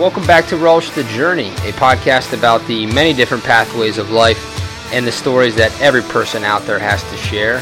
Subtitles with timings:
[0.00, 4.38] Welcome back to Relish the Journey, a podcast about the many different pathways of life
[4.94, 7.60] and the stories that every person out there has to share.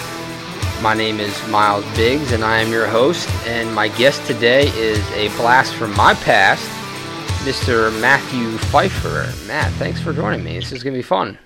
[0.81, 3.29] My name is Miles Biggs, and I am your host.
[3.45, 6.63] And my guest today is a blast from my past,
[7.45, 7.91] Mr.
[8.01, 9.33] Matthew Pfeiffer.
[9.49, 10.55] Matt, thanks for joining me.
[10.61, 11.37] This is going to be fun.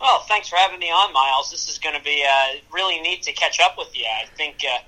[0.00, 1.50] Well, thanks for having me on, Miles.
[1.50, 4.06] This is going to be uh, really neat to catch up with you.
[4.06, 4.78] I think, uh,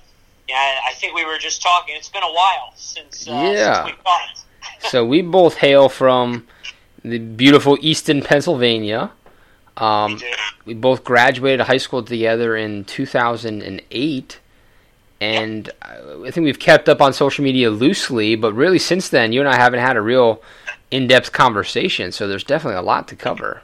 [0.49, 1.95] yeah, I think we were just talking.
[1.95, 3.85] It's been a while since, uh, Yeah.
[3.85, 4.44] since we talked.
[4.89, 6.47] So we both hail from
[7.03, 9.11] the beautiful Easton, Pennsylvania.
[9.77, 10.19] Um,
[10.65, 14.39] We both graduated high school together in 2008
[15.21, 19.39] and I think we've kept up on social media loosely but really since then you
[19.41, 20.41] and I haven't had a real
[20.91, 23.61] in-depth conversation so there's definitely a lot to cover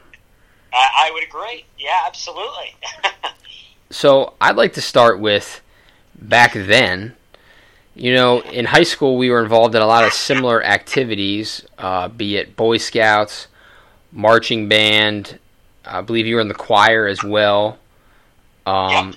[0.74, 1.66] I, I would agree.
[1.78, 2.76] Yeah, absolutely.
[3.90, 5.62] so I'd like to start with
[6.16, 7.16] back then
[7.96, 12.08] you know in high school we were involved in a lot of similar activities uh,
[12.08, 13.48] be it Boy Scouts
[14.12, 15.40] marching band
[15.86, 17.78] I believe you were in the choir as well
[18.66, 19.16] um,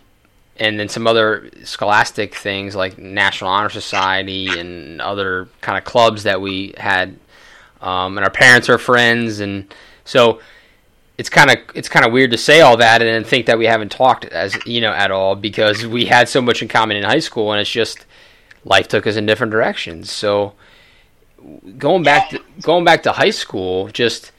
[0.57, 6.23] and then some other scholastic things like National Honor Society and other kind of clubs
[6.23, 7.19] that we had.
[7.81, 9.73] Um, and our parents are friends, and
[10.05, 10.41] so
[11.19, 13.59] it's kind of it's kind of weird to say all that and then think that
[13.59, 16.97] we haven't talked as you know at all because we had so much in common
[16.97, 18.07] in high school, and it's just
[18.65, 20.11] life took us in different directions.
[20.11, 20.55] So
[21.79, 24.33] going back to going back to high school, just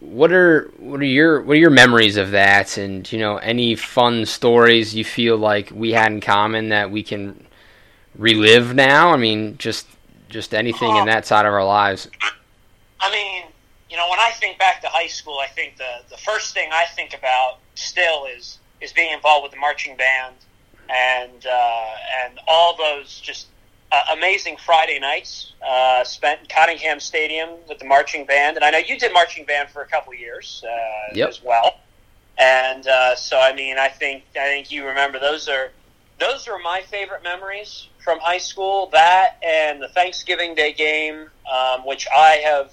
[0.00, 2.76] what are what are your what are your memories of that?
[2.76, 7.02] And you know any fun stories you feel like we had in common that we
[7.02, 7.46] can
[8.16, 9.12] relive now?
[9.12, 9.86] I mean just
[10.28, 11.06] just anything in oh.
[11.06, 12.08] that side of our lives.
[12.98, 13.44] I mean,
[13.88, 16.70] you know, when I think back to high school, I think the the first thing
[16.72, 20.34] I think about still is is being involved with the marching band
[20.90, 21.84] and uh,
[22.24, 23.48] and all those just
[23.92, 28.56] uh, amazing Friday nights uh, spent in Cottingham Stadium with the marching band.
[28.56, 31.28] And I know you did marching band for a couple of years uh, Yep.
[31.28, 31.72] as well.
[32.38, 35.70] And uh, so, I mean, I think I think you remember those are
[36.18, 38.88] those are my favorite memories from high school.
[38.92, 42.72] That and the Thanksgiving Day game, um, which I have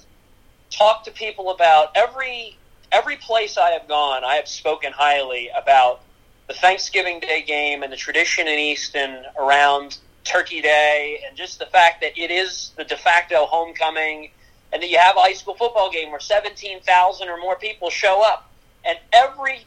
[0.70, 2.58] talked to people about every
[2.92, 4.24] every place I have gone.
[4.24, 6.02] I have spoken highly about
[6.48, 11.66] the Thanksgiving Day game and the tradition in Easton around Turkey Day, and just the
[11.66, 14.32] fact that it is the de facto homecoming,
[14.72, 17.90] and that you have a high school football game where seventeen thousand or more people
[17.90, 18.50] show up,
[18.86, 19.66] and every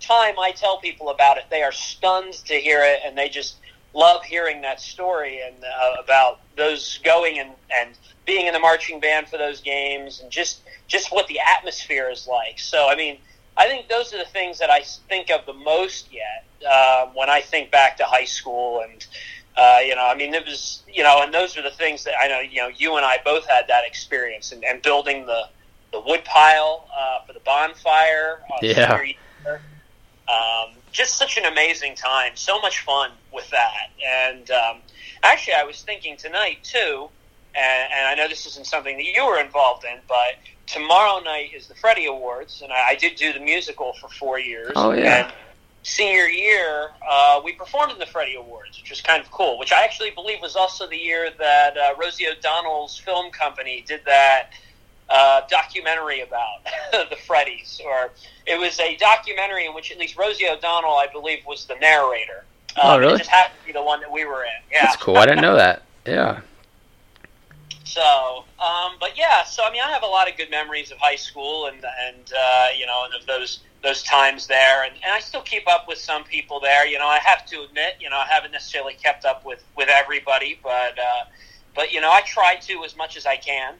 [0.00, 3.56] time I tell people about it, they are stunned to hear it, and they just
[3.94, 7.90] love hearing that story and uh, about those going and, and
[8.26, 12.26] being in the marching band for those games, and just just what the atmosphere is
[12.26, 12.58] like.
[12.58, 13.18] So, I mean,
[13.56, 17.30] I think those are the things that I think of the most yet uh, when
[17.30, 19.06] I think back to high school, and
[19.56, 22.14] uh, you know, I mean, it was you know, and those are the things that
[22.22, 22.40] I know.
[22.40, 25.42] You know, you and I both had that experience, and, and building the
[25.92, 28.40] the wood pile uh, for the bonfire.
[28.52, 28.58] Uh,
[29.46, 29.54] Yeah.
[30.28, 32.32] Um, just such an amazing time.
[32.34, 33.90] So much fun with that.
[34.04, 34.78] And um,
[35.22, 37.08] actually, I was thinking tonight too,
[37.54, 40.34] and, and I know this isn't something that you were involved in, but
[40.66, 44.38] tomorrow night is the Freddie Awards, and I, I did do the musical for four
[44.38, 44.72] years.
[44.76, 45.24] Oh, yeah.
[45.26, 45.32] And
[45.82, 49.58] senior year, uh, we performed in the Freddie Awards, which was kind of cool.
[49.58, 54.00] Which I actually believe was also the year that uh, Rosie O'Donnell's film company did
[54.06, 54.50] that
[55.08, 58.10] uh, documentary about the Freddies, or
[58.46, 62.44] it was a documentary in which at least Rosie O'Donnell, I believe, was the narrator.
[62.76, 63.14] Oh, Um, really?
[63.14, 64.50] It just happened to be the one that we were in.
[64.70, 66.40] Yeah, that's cool i didn't know that yeah
[67.84, 70.98] So, um, but yeah, so I mean, I have a lot of good memories of
[70.98, 75.12] high school and and uh, you know, and of those those times there, and, and
[75.12, 76.86] I still keep up with some people there.
[76.86, 79.88] You know, I have to admit, you know, I haven't necessarily kept up with with
[79.88, 81.24] everybody, but uh,
[81.74, 83.74] but you know, I try to as much as I can.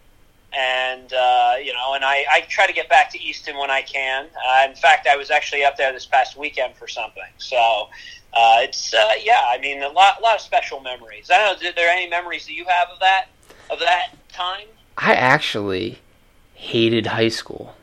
[0.52, 3.82] And uh, you know, and I, I try to get back to Easton when I
[3.82, 4.26] can.
[4.26, 7.22] Uh, in fact, I was actually up there this past weekend for something.
[7.38, 7.88] So
[8.32, 11.30] uh, it's uh, yeah, I mean, a lot, a lot of special memories.
[11.30, 11.68] I don't know.
[11.68, 13.26] Are there any memories that you have of that
[13.70, 14.66] of that time?
[14.98, 15.98] I actually
[16.54, 17.74] hated high school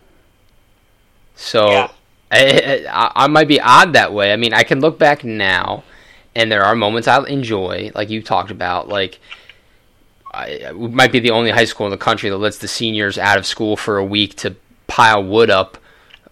[1.35, 1.91] so Yeah.
[2.31, 5.83] I, I, I might be odd that way i mean i can look back now
[6.35, 9.19] and there are moments i enjoy like you talked about like
[10.35, 13.19] I, we might be the only high school in the country that lets the seniors
[13.19, 14.55] out of school for a week to
[14.87, 15.77] pile wood up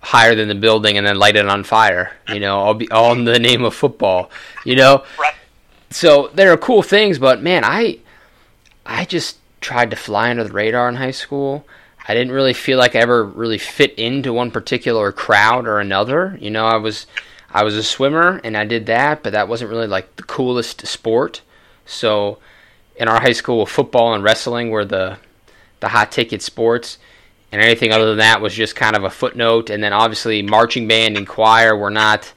[0.01, 2.17] higher than the building and then light it on fire.
[2.27, 4.31] You know, all be all in the name of football.
[4.65, 5.35] You know, Right.
[5.91, 7.99] so there are cool things, but man, I
[8.87, 11.65] I just tried to fly under the radar in high school.
[12.07, 16.37] I didn't really feel like I ever really fit into one particular crowd or another.
[16.41, 17.05] You know, I was
[17.53, 20.85] I was a swimmer and I did that, but that wasn't really like the coolest
[20.87, 21.41] sport.
[21.85, 22.39] So
[22.95, 25.17] in our high school, football and wrestling were the
[25.79, 26.97] the hot ticket sports,
[27.51, 29.69] and anything other than that was just kind of a footnote.
[29.69, 32.33] And then obviously marching band and choir were not,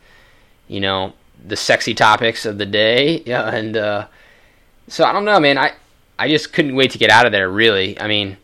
[0.69, 1.15] you know,
[1.47, 3.23] the sexy topics of the day.
[3.27, 4.07] Yeah, and uh,
[4.89, 5.57] so I don't know, man.
[5.57, 5.73] I
[6.19, 7.49] I just couldn't wait to get out of there.
[7.49, 8.37] Really, I mean,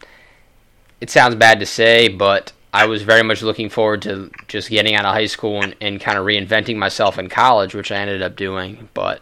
[1.00, 4.94] it sounds bad to say, but I was very much looking forward to just getting
[4.94, 8.22] out of high school and, and kind of reinventing myself in college, which I ended
[8.22, 8.88] up doing.
[8.94, 9.20] But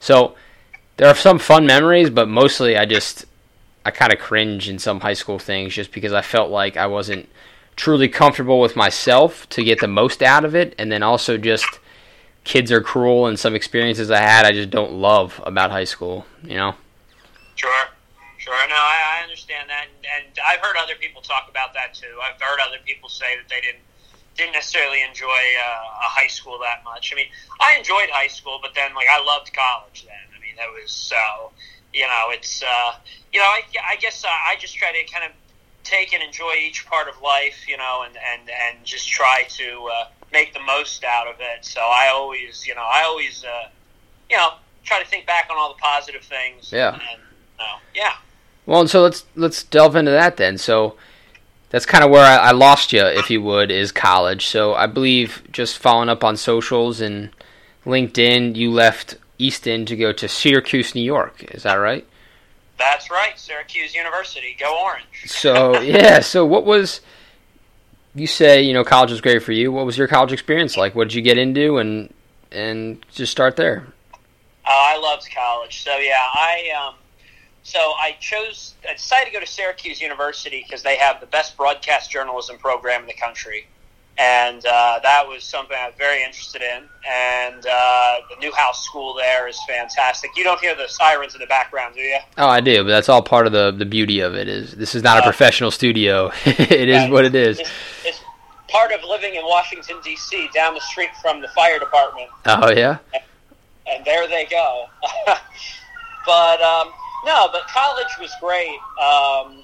[0.00, 0.34] so
[0.96, 3.26] there are some fun memories, but mostly I just
[3.84, 6.86] I kind of cringe in some high school things just because I felt like I
[6.86, 7.28] wasn't
[7.76, 11.80] truly comfortable with myself to get the most out of it, and then also just
[12.44, 16.26] kids are cruel and some experiences I had I just don't love about high school.
[16.42, 16.74] You know.
[17.54, 17.86] Sure.
[18.38, 18.54] Sure.
[18.68, 22.18] No, I, I understand that, and, and I've heard other people talk about that too.
[22.26, 23.84] I've heard other people say that they didn't
[24.36, 27.12] didn't necessarily enjoy uh, a high school that much.
[27.12, 27.26] I mean,
[27.60, 30.26] I enjoyed high school, but then like I loved college then.
[30.36, 31.52] I mean, that was so.
[31.92, 32.94] You know, it's uh,
[33.32, 33.62] you know, I,
[33.92, 35.32] I guess uh, I just try to kind of
[35.84, 39.90] take and enjoy each part of life, you know, and and and just try to
[39.92, 41.64] uh, make the most out of it.
[41.64, 43.68] So I always, you know, I always, uh,
[44.30, 44.54] you know,
[44.84, 46.72] try to think back on all the positive things.
[46.72, 46.94] Yeah.
[46.94, 47.20] And,
[47.94, 48.14] yeah.
[48.66, 50.58] Well, and so let's let's delve into that then.
[50.58, 50.96] So
[51.70, 54.46] that's kind of where I, I, lost you, if you would, is college.
[54.46, 57.30] So I believe just following up on socials and
[57.86, 61.42] LinkedIn, you left Easton to go to Syracuse, New York.
[61.54, 62.06] Is that right?
[62.78, 64.56] That's right, Syracuse University.
[64.58, 65.04] Go Orange.
[65.26, 67.00] so yeah, so what was
[68.14, 68.62] you say?
[68.62, 69.72] You know, college was great for you.
[69.72, 70.94] What was your college experience like?
[70.94, 72.12] What did you get into, and
[72.50, 73.86] and just start there?
[74.64, 75.82] Uh, I loved college.
[75.82, 76.94] So yeah, I um,
[77.62, 81.56] so I chose, I decided to go to Syracuse University because they have the best
[81.56, 83.66] broadcast journalism program in the country.
[84.18, 86.82] And uh, that was something I was very interested in.
[87.08, 90.32] And uh, the Newhouse School there is fantastic.
[90.36, 92.18] You don't hear the sirens in the background, do you?
[92.36, 94.48] Oh, I do, but that's all part of the, the beauty of it.
[94.48, 96.30] Is this is not a uh, professional studio?
[96.44, 97.60] it is what it is.
[97.60, 97.70] It's,
[98.04, 98.20] it's
[98.68, 100.50] part of living in Washington D.C.
[100.52, 102.28] down the street from the fire department.
[102.44, 102.98] Oh yeah.
[103.14, 103.22] And,
[103.86, 104.86] and there they go.
[106.26, 106.92] but um,
[107.24, 108.78] no, but college was great.
[109.00, 109.62] Um,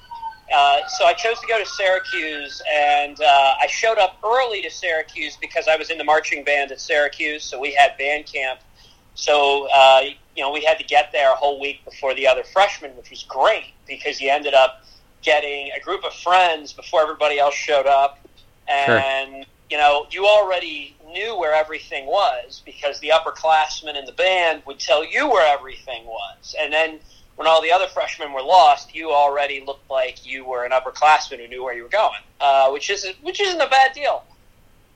[0.55, 4.70] uh, so I chose to go to Syracuse, and uh, I showed up early to
[4.70, 7.44] Syracuse because I was in the marching band at Syracuse.
[7.44, 8.60] So we had band camp.
[9.14, 10.02] So uh,
[10.37, 13.10] you know we had to get there a whole week before the other freshmen, which
[13.10, 14.84] was great because you ended up
[15.22, 18.19] getting a group of friends before everybody else showed up,
[18.69, 19.44] and sure.
[19.70, 24.78] you know you already knew where everything was because the upperclassmen in the band would
[24.78, 27.00] tell you where everything was, and then
[27.38, 31.38] when all the other freshmen were lost, you already looked like you were an upperclassman
[31.38, 34.25] who knew where you were going, uh, which isn't which isn't a bad deal.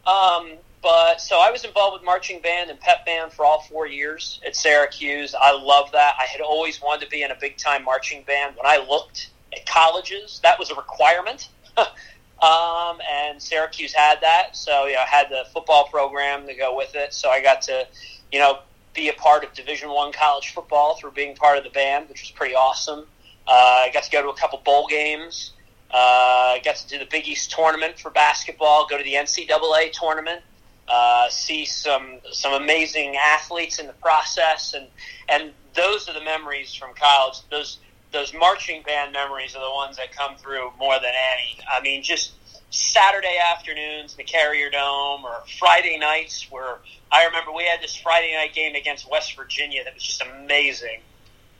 [0.04, 3.86] Um, but so I was involved with marching band and pep band for all four
[3.86, 5.36] years at Syracuse.
[5.40, 6.14] I love that.
[6.18, 8.56] I had always wanted to be in a big time marching band.
[8.56, 11.48] When I looked at colleges, that was a requirement.
[11.76, 16.76] um, and Syracuse had that, so you know, I had the football program to go
[16.76, 17.14] with it.
[17.14, 17.86] So I got to,
[18.32, 18.58] you know,
[18.94, 22.22] be a part of Division One college football through being part of the band, which
[22.22, 23.06] was pretty awesome.
[23.46, 23.50] Uh,
[23.86, 25.52] I got to go to a couple bowl games.
[25.90, 28.86] Uh, I got to do the Big East tournament for basketball.
[28.88, 30.42] Go to the NCAA tournament.
[30.88, 34.86] Uh, see some some amazing athletes in the process, and
[35.28, 37.38] and those are the memories from college.
[37.50, 37.78] Those
[38.12, 41.58] those marching band memories are the ones that come through more than any.
[41.70, 42.32] I mean, just
[42.72, 46.78] Saturday afternoons, the Carrier Dome, or Friday nights where
[47.10, 51.00] I remember we had this Friday night game against West Virginia that was just amazing,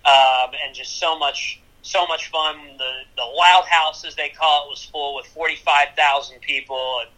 [0.07, 2.57] um, and just so much so much fun.
[2.78, 7.00] The the Loud House, as they call it, was full with forty five thousand people,
[7.02, 7.11] and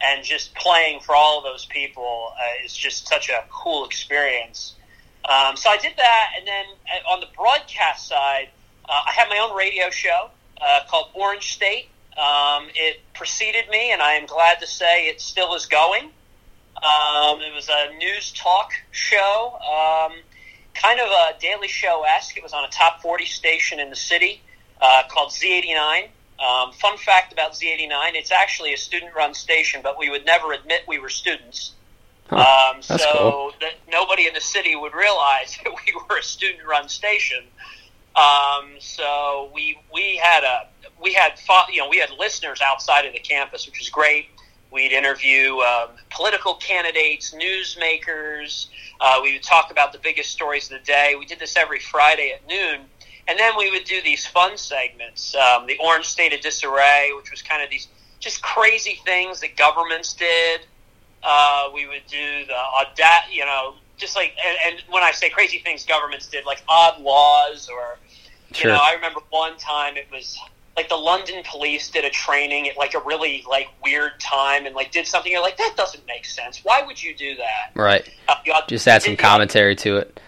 [0.00, 4.76] and just playing for all of those people uh, is just such a cool experience.
[5.26, 8.48] Um, so I did that, and then uh, on the broadcast side,
[8.88, 10.30] uh, I had my own radio show
[10.60, 11.88] uh, called Orange State.
[12.16, 16.10] Um, it preceded me, and I am glad to say it still is going.
[16.76, 20.18] Um, it was a news talk show, um,
[20.74, 22.36] kind of a daily show esque.
[22.36, 24.42] It was on a top 40 station in the city
[24.80, 26.08] uh, called Z89.
[26.42, 30.52] Um, fun fact about Z89 it's actually a student run station, but we would never
[30.52, 31.74] admit we were students.
[32.28, 33.52] Huh, um, so cool.
[33.60, 37.44] that nobody in the city would realize that we were a student run station.
[38.14, 40.68] Um, so we we had a
[41.02, 41.32] we had
[41.72, 44.26] you know we had listeners outside of the campus, which was great.
[44.70, 48.68] We'd interview um, political candidates, newsmakers.
[49.00, 51.14] Uh, we would talk about the biggest stories of the day.
[51.18, 52.86] We did this every Friday at noon.
[53.28, 57.30] And then we would do these fun segments, um, the Orange State of Disarray, which
[57.30, 57.88] was kind of these
[58.18, 60.62] just crazy things that governments did.
[61.22, 65.30] Uh, we would do the auda- you know, just like, and, and, when I say
[65.30, 67.98] crazy things governments did, like odd laws or,
[68.52, 68.70] sure.
[68.70, 70.38] you know, I remember one time it was
[70.76, 74.74] like the London police did a training at like a really like weird time and
[74.74, 75.30] like did something.
[75.30, 76.60] You're like, that doesn't make sense.
[76.64, 77.72] Why would you do that?
[77.74, 78.08] Right.
[78.28, 78.36] Uh,
[78.68, 80.20] Just add some did the- commentary to it.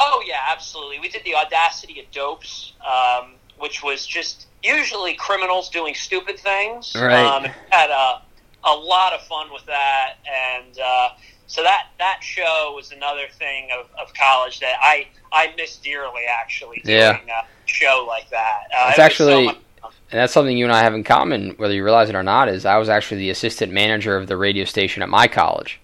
[0.00, 1.00] Oh yeah, absolutely.
[1.00, 6.94] We did the Audacity of Dopes, um, which was just usually criminals doing stupid things.
[6.94, 7.14] Right.
[7.14, 8.22] Um, had a,
[8.64, 11.08] a lot of fun with that, and uh,
[11.48, 16.22] so that that show was another thing of, of college that I I miss dearly.
[16.30, 17.18] Actually, doing Yeah.
[17.42, 18.60] a show like that.
[18.76, 19.62] Uh, It's it was so actually-
[20.10, 22.48] And that's something you and I have in common, whether you realize it or not,
[22.48, 25.80] is I was actually the assistant manager of the radio station at my college.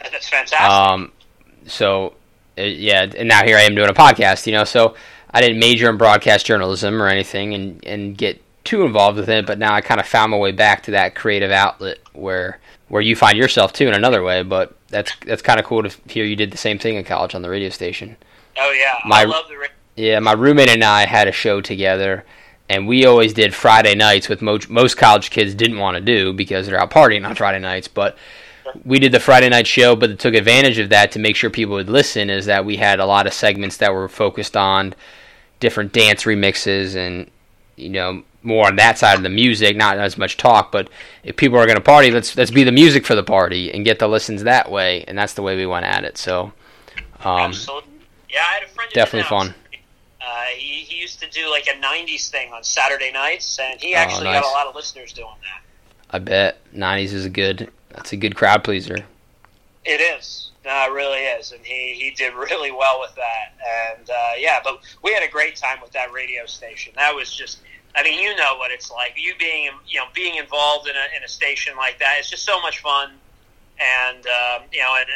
[0.00, 0.60] that's fantastic.
[0.60, 1.12] Um,
[1.66, 2.14] so,
[2.58, 4.94] uh, yeah, and now here I am doing a podcast, you know, so
[5.30, 9.46] I didn't major in broadcast journalism or anything and, and get too involved with it,
[9.46, 12.58] but now I kind of found my way back to that creative outlet where
[12.88, 15.90] where you find yourself too in another way, but that's that's kind of cool to
[16.10, 18.16] hear you did the same thing in college on the radio station.
[18.58, 19.56] oh yeah, my- I love the.
[19.58, 19.66] ra-
[19.96, 22.24] Yeah, my roommate and I had a show together,
[22.68, 26.32] and we always did Friday nights, with most most college kids didn't want to do
[26.32, 27.88] because they're out partying on Friday nights.
[27.88, 28.16] But
[28.84, 31.50] we did the Friday night show, but it took advantage of that to make sure
[31.50, 32.30] people would listen.
[32.30, 34.94] Is that we had a lot of segments that were focused on
[35.60, 37.28] different dance remixes and
[37.76, 40.70] you know more on that side of the music, not as much talk.
[40.72, 40.88] But
[41.24, 43.84] if people are going to party, let's let's be the music for the party and
[43.84, 46.16] get the listens that way, and that's the way we went at it.
[46.18, 46.52] So.
[47.24, 47.90] Um, Absolutely.
[48.30, 48.90] Yeah, I had a friend.
[48.94, 49.54] definitely fun.
[50.20, 53.94] Uh, he, he used to do like a '90s thing on Saturday nights, and he
[53.94, 54.42] Oh, actually nice.
[54.42, 55.62] got a lot of listeners doing that.
[56.10, 57.70] I bet '90s is a good.
[57.90, 58.98] That's a good crowd pleaser.
[59.84, 60.50] It is.
[60.64, 63.96] No, it really is, and he, he did really well with that.
[63.96, 66.92] And uh, yeah, but we had a great time with that radio station.
[66.96, 67.60] That was just.
[67.94, 69.14] I mean, you know what it's like.
[69.16, 72.16] You being you know being involved in a in a station like that.
[72.18, 73.12] It's just so much fun,
[73.80, 75.08] and um, you know, and,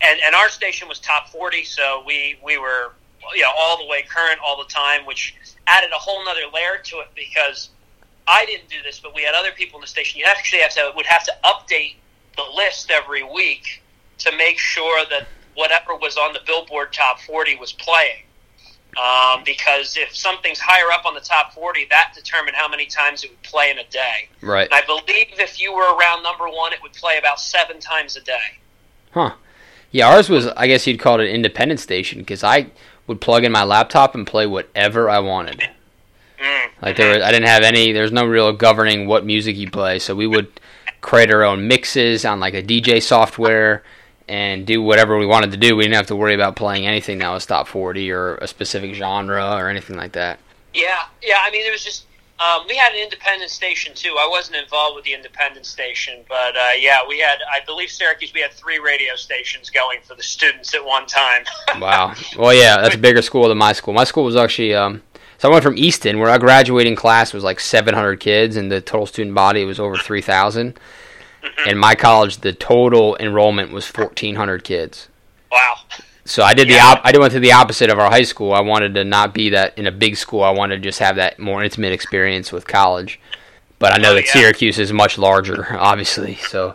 [0.00, 2.92] and and our station was top forty, so we we were
[3.34, 5.34] you know all the way current all the time, which
[5.66, 7.70] added a whole nother layer to it because
[8.26, 10.20] I didn't do this, but we had other people in the station.
[10.20, 11.94] You actually have to would have to update
[12.36, 13.82] the list every week
[14.18, 18.22] to make sure that whatever was on the Billboard Top 40 was playing.
[18.96, 23.22] Um, because if something's higher up on the top 40, that determined how many times
[23.22, 24.28] it would play in a day.
[24.40, 24.68] Right.
[24.70, 28.16] And I believe if you were around number one, it would play about seven times
[28.16, 28.58] a day.
[29.12, 29.34] Huh.
[29.90, 30.46] Yeah, ours was.
[30.48, 32.66] I guess you'd call it an independent station because I
[33.06, 35.62] would plug in my laptop and play whatever I wanted.
[36.38, 36.68] Mm.
[36.82, 37.92] Like there, was, I didn't have any.
[37.92, 40.60] There's no real governing what music you play, so we would
[41.00, 43.82] create our own mixes on like a DJ software
[44.28, 45.76] and do whatever we wanted to do.
[45.76, 48.94] We didn't have to worry about playing anything that was top 40 or a specific
[48.94, 50.38] genre or anything like that.
[50.74, 51.38] Yeah, yeah.
[51.42, 52.04] I mean, it was just
[52.40, 54.14] um, we had an independent station too.
[54.18, 57.38] I wasn't involved with the independent station, but uh, yeah, we had.
[57.52, 58.32] I believe Syracuse.
[58.32, 61.44] We had three radio stations going for the students at one time.
[61.80, 62.14] Wow.
[62.36, 63.94] Well, yeah, that's a bigger school than my school.
[63.94, 64.74] My school was actually.
[64.74, 65.02] Um,
[65.38, 68.80] so I went from Easton, where our graduating class was like 700 kids, and the
[68.80, 70.78] total student body was over 3,000.
[71.66, 75.08] In my college, the total enrollment was 1,400 kids.
[75.50, 75.76] wow.
[76.24, 76.88] So I did the Yeah.
[76.88, 78.52] op- I went to the opposite of our high school.
[78.52, 80.42] I wanted to not be that in a big school.
[80.44, 83.18] I wanted to just have that more intimate experience with college.
[83.78, 84.32] But I know Oh, that yeah.
[84.32, 86.34] Syracuse is much larger, obviously.
[86.34, 86.74] So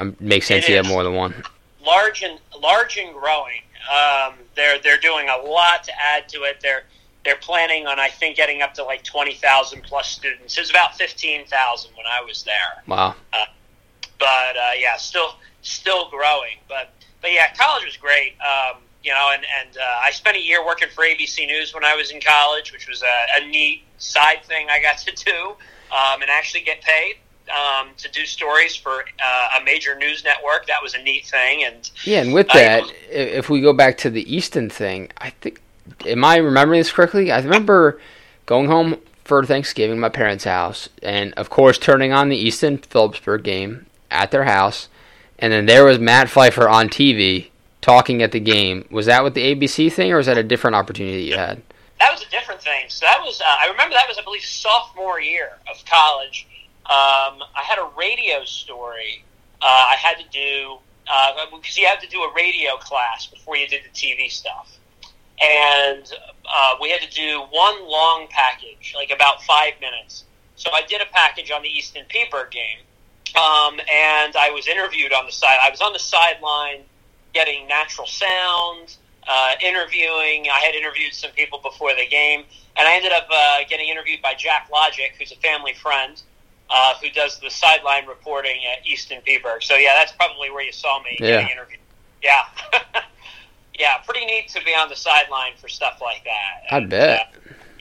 [0.00, 1.44] it makes sense It you have more than one.
[1.86, 3.62] large and large and growing.
[3.88, 6.58] Um, they're they're doing a lot to add to it.
[6.60, 6.84] They're
[7.24, 10.56] they're planning on I think getting up to like twenty thousand plus students.
[10.56, 13.14] It was about fifteen thousand when I was there, Wow.
[14.18, 16.56] but uh, yeah, still still growing.
[16.68, 18.34] But but yeah, college was great.
[18.40, 21.84] Um, you know, and and uh, I spent a year working for ABC News when
[21.84, 25.48] I was in college, which was a, a neat side thing I got to do
[25.94, 27.16] um, and actually get paid.
[27.50, 31.64] Um, to do stories for uh, a major news network, that was a neat thing,
[31.64, 35.30] and Yeah, and with that, i- if we go back to the Easton thing, I
[35.30, 35.60] think,
[36.06, 37.30] am I remembering this correctly?
[37.30, 38.00] I remember
[38.46, 43.42] going home for Thanksgiving my parents' house, and of course turning on the Easton Phillipsburg
[43.42, 44.88] game at their house,
[45.38, 47.48] and then there was Matt Pfeiffer on TV
[47.80, 48.86] talking at the game.
[48.90, 51.62] Was that with the ABC thing, or was that a different opportunity you had?
[51.98, 52.86] That was a different thing.
[52.88, 56.46] So that was, uh, I remember that was, I believe, sophomore year of college.
[56.86, 59.24] Um, I had a radio story
[59.62, 60.78] uh, I had to do,
[61.56, 64.78] because you had to do a radio class before you did the TV stuff.
[65.40, 66.12] And
[66.52, 70.24] uh, we had to do one long package, like about five minutes.
[70.56, 72.78] So I did a package on the Easton P'burg game,
[73.36, 75.58] um, and I was interviewed on the side.
[75.62, 76.80] I was on the sideline
[77.32, 80.48] getting natural sound, uh, interviewing.
[80.52, 82.44] I had interviewed some people before the game,
[82.76, 86.20] and I ended up uh, getting interviewed by Jack Logic, who's a family friend,
[86.68, 89.62] uh, who does the sideline reporting at Easton P'burg.
[89.62, 91.40] So yeah, that's probably where you saw me Yeah.
[91.40, 91.80] getting interviewed.
[92.22, 92.42] Yeah,
[93.80, 96.72] yeah, pretty neat to be on the sideline for stuff like that.
[96.74, 97.20] I And, bet.
[97.20, 97.24] uh,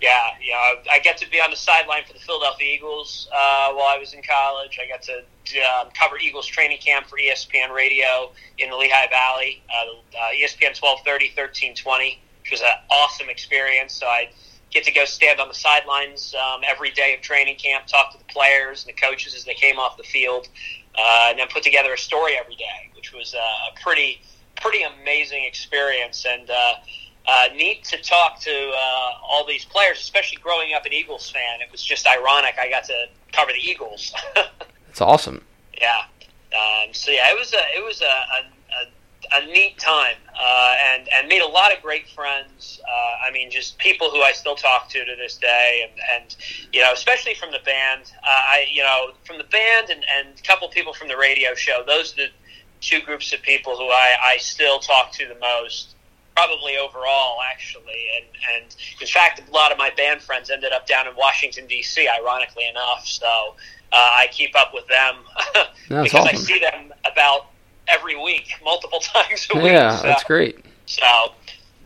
[0.01, 0.75] Yeah, yeah.
[0.89, 4.13] I get to be on the sideline for the Philadelphia Eagles uh, while I was
[4.13, 4.79] in college.
[4.81, 5.17] I got to
[5.59, 10.71] um, cover Eagles training camp for ESPN Radio in the Lehigh Valley, uh, uh, ESPN
[10.79, 13.93] 1230, 1320, which was an awesome experience.
[13.93, 14.29] So I
[14.71, 18.17] get to go stand on the sidelines um, every day of training camp, talk to
[18.17, 20.47] the players and the coaches as they came off the field,
[20.97, 24.21] uh, and then put together a story every day, which was uh, a pretty
[24.61, 26.25] pretty amazing experience.
[26.27, 26.73] And uh,
[27.27, 31.61] uh, neat to talk to uh, all these players, especially growing up an Eagles fan.
[31.61, 32.55] It was just ironic.
[32.59, 34.13] I got to cover the Eagles.
[34.87, 35.45] That's awesome.
[35.79, 36.01] Yeah.
[36.51, 40.75] Um, so yeah, it was a it was a, a, a, a neat time, uh,
[40.93, 42.81] and and made a lot of great friends.
[42.83, 46.35] Uh, I mean, just people who I still talk to to this day, and and
[46.73, 48.11] you know, especially from the band.
[48.23, 51.53] Uh, I you know from the band and and a couple people from the radio
[51.53, 51.83] show.
[51.85, 52.27] Those are the
[52.81, 55.95] two groups of people who I I still talk to the most
[56.35, 58.07] probably overall actually.
[58.17, 61.67] And and in fact a lot of my band friends ended up down in Washington
[61.67, 62.07] D.C.
[62.07, 63.05] ironically enough.
[63.05, 63.27] So
[63.91, 65.15] uh, I keep up with them
[65.89, 66.27] because awesome.
[66.27, 67.47] I see them about
[67.87, 70.63] every week multiple times a week yeah so, that's great.
[70.85, 71.03] So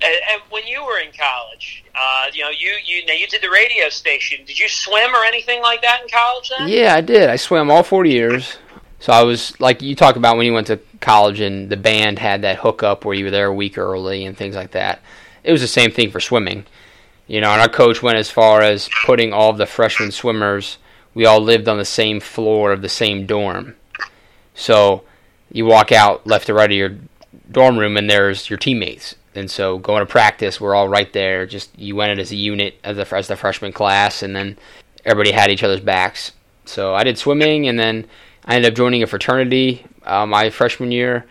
[0.02, 3.42] and, and when you were in college uh, you know you you now you did
[3.42, 4.46] the radio station.
[4.46, 6.68] Did you swim or anything like that in college then?
[6.68, 7.30] Yeah I did.
[7.30, 8.58] I swam all four years
[9.04, 12.20] so I was like you talk about when you went to college and the band
[12.20, 15.02] had that hookup where you were there a week early and things like that.
[15.44, 16.66] It was the same thing for swimming.
[17.28, 20.78] You know, and our coach went as far as putting all the freshman swimmers,
[21.14, 23.76] we all lived on the same floor of the same dorm.
[24.56, 25.04] So
[25.52, 26.96] you walk out left to right of your
[27.52, 29.16] dorm room and there's your teammates.
[29.36, 31.46] And so going to practice, we're all right there.
[31.46, 34.58] Just you went it as a unit as the, as the freshman class, and then
[35.04, 36.32] everybody had each other's backs.
[36.64, 38.06] So I did swimming, and then
[38.46, 41.26] I ended up joining a fraternity uh, my freshman year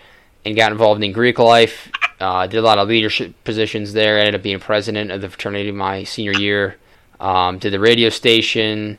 [0.44, 1.90] and got involved in Greek life.
[2.18, 4.18] Uh, did a lot of leadership positions there.
[4.18, 6.76] Ended up being president of the fraternity my senior year.
[7.20, 8.98] Um, did the radio station.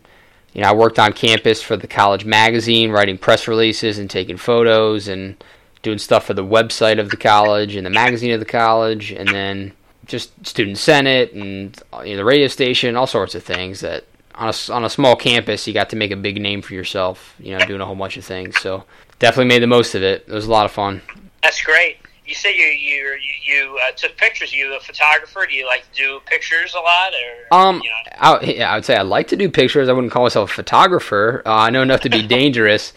[0.54, 4.38] You know, I worked on campus for the college magazine, writing press releases and taking
[4.38, 5.44] photos and
[5.82, 9.28] doing stuff for the website of the college and the magazine of the college, and
[9.30, 9.74] then
[10.06, 14.50] just student senate and you know, the radio station, all sorts of things that on
[14.50, 17.58] a, on a small campus, you got to make a big name for yourself, you
[17.58, 18.60] know, doing a whole bunch of things.
[18.60, 18.84] So
[19.20, 20.26] definitely made the most of it.
[20.28, 21.02] It was a lot of fun.
[21.42, 21.98] That's great.
[22.26, 24.54] You say you you you uh, took pictures.
[24.54, 25.46] Are you a photographer?
[25.46, 27.12] Do you like to do pictures a lot?
[27.52, 27.96] Or um, you know?
[28.18, 29.90] I, yeah, I would say I like to do pictures.
[29.90, 31.42] I wouldn't call myself a photographer.
[31.46, 32.94] Uh, I know enough to be dangerous.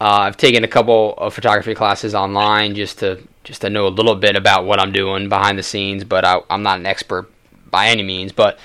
[0.00, 3.88] Uh, I've taken a couple of photography classes online just to just to know a
[3.88, 7.30] little bit about what I'm doing behind the scenes, but I, I'm not an expert
[7.70, 8.32] by any means.
[8.32, 8.58] But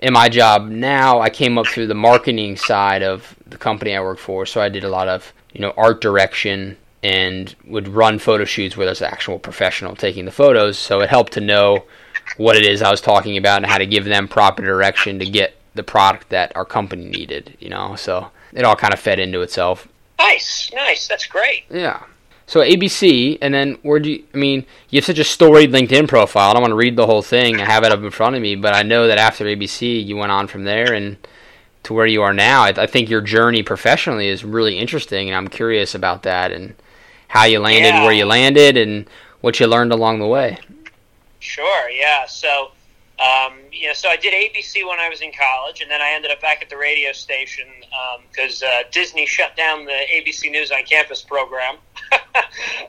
[0.00, 4.00] in my job now, I came up through the marketing side of the company I
[4.00, 8.18] work for, so I did a lot of you know art direction and would run
[8.18, 10.78] photo shoots where there's an actual professional taking the photos.
[10.78, 11.84] So it helped to know
[12.36, 15.26] what it is I was talking about and how to give them proper direction to
[15.26, 17.56] get the product that our company needed.
[17.60, 19.86] You know, so it all kind of fed into itself.
[20.18, 21.08] Nice, nice.
[21.08, 21.64] That's great.
[21.70, 22.02] Yeah.
[22.50, 24.24] So ABC, and then where do you?
[24.34, 26.50] I mean, you have such a storied LinkedIn profile.
[26.50, 27.60] I don't want to read the whole thing.
[27.60, 30.16] I have it up in front of me, but I know that after ABC, you
[30.16, 31.16] went on from there and
[31.84, 32.62] to where you are now.
[32.62, 36.74] I, I think your journey professionally is really interesting, and I'm curious about that and
[37.28, 38.02] how you landed yeah.
[38.02, 39.08] where you landed and
[39.42, 40.58] what you learned along the way.
[41.38, 41.88] Sure.
[41.88, 42.26] Yeah.
[42.26, 42.72] So
[43.20, 46.12] um, you know, so I did ABC when I was in college, and then I
[46.12, 47.66] ended up back at the radio station
[48.30, 51.76] because um, uh, Disney shut down the ABC News on Campus program.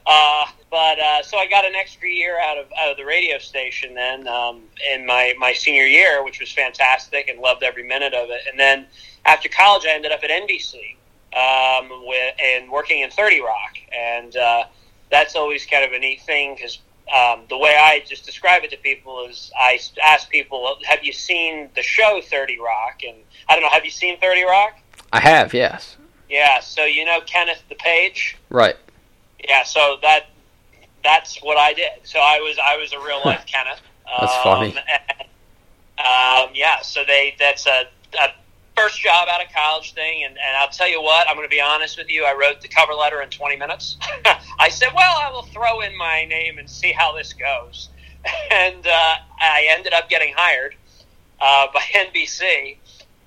[0.06, 3.40] uh, but uh, so I got an extra year out of out of the radio
[3.40, 4.62] station then um,
[4.94, 8.42] in my my senior year, which was fantastic and loved every minute of it.
[8.50, 8.86] And then
[9.26, 10.96] after college, I ended up at NBC
[11.36, 14.64] um, with and working in Thirty Rock, and uh,
[15.10, 16.80] that's always kind of a neat thing because
[17.14, 21.14] um, the way I just describe it to people is I ask people, "Have you
[21.14, 23.18] seen the show Thirty Rock?" And
[23.50, 24.78] I don't know, have you seen Thirty Rock?
[25.12, 25.98] I have, yes.
[26.30, 28.78] Yeah, so you know Kenneth the Page, right?
[29.44, 30.28] Yeah, so that
[31.04, 31.92] that's what I did.
[32.04, 33.82] So I was I was a real life Kenneth.
[34.20, 34.76] that's um, funny.
[34.78, 35.28] And,
[36.00, 37.88] um, yeah, so they that's a,
[38.20, 38.30] a
[38.76, 41.54] first job out of college thing, and, and I'll tell you what, I'm going to
[41.54, 42.26] be honest with you.
[42.26, 43.98] I wrote the cover letter in 20 minutes.
[44.60, 47.90] I said, well, I will throw in my name and see how this goes.
[48.52, 50.76] And uh, I ended up getting hired
[51.40, 52.78] uh, by NBC,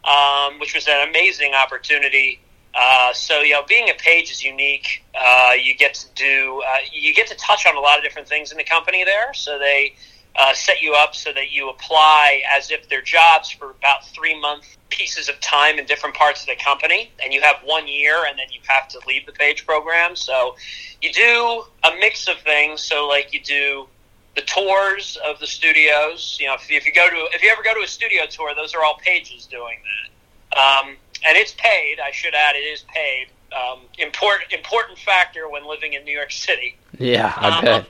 [0.04, 2.38] um, which was an amazing opportunity.
[2.74, 5.04] Uh, so you know, being a page is unique.
[5.20, 8.28] Uh, you get to do, uh, you get to touch on a lot of different
[8.28, 9.34] things in the company there.
[9.34, 9.96] So they
[10.36, 14.38] uh, set you up so that you apply as if they're jobs for about three
[14.40, 18.24] month pieces of time in different parts of the company, and you have one year,
[18.28, 20.16] and then you have to leave the page program.
[20.16, 20.56] So
[21.00, 22.82] you do a mix of things.
[22.82, 23.86] So like you do
[24.34, 26.36] the tours of the studios.
[26.40, 28.54] You know, if, if you go to if you ever go to a studio tour,
[28.54, 30.58] those are all pages doing that.
[30.58, 31.98] Um, and it's paid.
[32.04, 33.28] I should add, it is paid.
[33.52, 36.76] Um, important important factor when living in New York City.
[36.98, 37.86] Yeah, I Um, bet.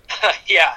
[0.46, 0.76] yeah,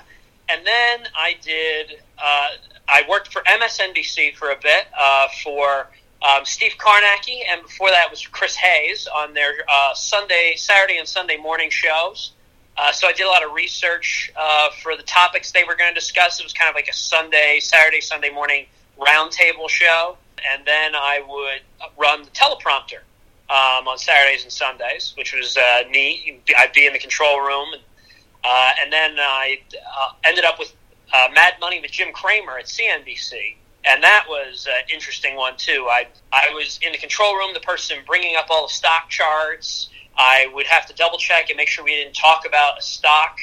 [0.49, 2.01] and then I did.
[2.17, 2.49] Uh,
[2.87, 5.87] I worked for MSNBC for a bit uh, for
[6.21, 11.07] um, Steve Kornacki, and before that was Chris Hayes on their uh, Sunday, Saturday, and
[11.07, 12.31] Sunday morning shows.
[12.77, 15.93] Uh, so I did a lot of research uh, for the topics they were going
[15.93, 16.39] to discuss.
[16.39, 18.65] It was kind of like a Sunday, Saturday, Sunday morning
[18.99, 20.17] roundtable show,
[20.51, 22.99] and then I would run the teleprompter
[23.49, 26.41] um, on Saturdays and Sundays, which was uh, neat.
[26.57, 27.81] I'd be in the control room, and,
[28.45, 30.73] uh, and then I uh, ended up with
[31.13, 33.55] uh, Mad Money with Jim Cramer at CNBC,
[33.85, 35.87] and that was an interesting one too.
[35.89, 39.89] I I was in the control room, the person bringing up all the stock charts.
[40.17, 43.39] I would have to double check and make sure we didn't talk about a stock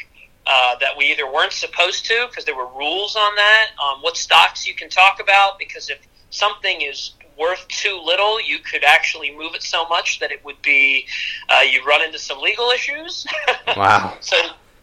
[0.46, 4.16] uh, that we either weren't supposed to because there were rules on that, on what
[4.16, 5.58] stocks you can talk about.
[5.58, 5.98] Because if
[6.30, 10.60] something is worth too little, you could actually move it so much that it would
[10.62, 11.06] be
[11.48, 13.26] uh, you run into some legal issues.
[13.76, 14.16] Wow.
[14.20, 14.36] so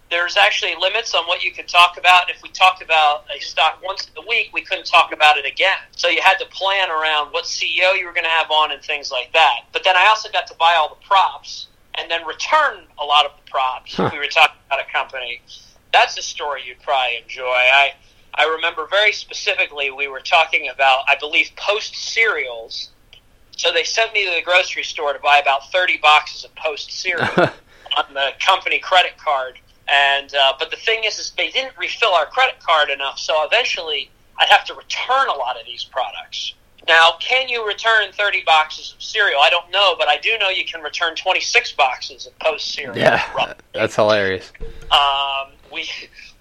[0.10, 2.30] there's actually limits on what you could talk about.
[2.30, 5.78] If we talked about a stock once a week, we couldn't talk about it again.
[5.92, 8.82] So you had to plan around what CEO you were going to have on and
[8.82, 9.62] things like that.
[9.72, 13.26] But then I also got to buy all the props and then return a lot
[13.26, 13.96] of the props.
[13.96, 14.10] Huh.
[14.12, 15.42] We were talking about a company.
[15.92, 17.44] That's a story you'd probably enjoy.
[17.46, 17.94] I
[18.36, 22.90] I remember very specifically we were talking about I believe post cereals.
[23.58, 26.92] So they sent me to the grocery store to buy about thirty boxes of post
[26.92, 29.60] cereal on the company credit card.
[29.92, 33.18] And uh, but the thing is, is they didn't refill our credit card enough.
[33.18, 36.54] So eventually, I'd have to return a lot of these products.
[36.88, 39.42] Now, can you return 30 boxes of cereal?
[39.42, 42.98] I don't know, but I do know you can return 26 boxes of post cereal.
[42.98, 44.52] yeah, that's hilarious.
[44.92, 45.88] Um, we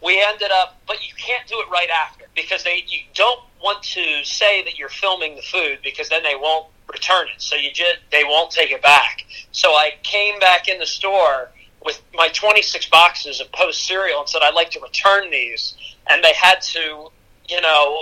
[0.03, 3.83] we ended up, but you can't do it right after because they you don't want
[3.83, 7.43] to say that you're filming the food because then they won't return it.
[7.43, 9.25] So you just they won't take it back.
[9.53, 11.51] So I came back in the store
[11.85, 15.75] with my 26 boxes of post cereal and said I'd like to return these,
[16.09, 17.09] and they had to,
[17.49, 18.01] you know.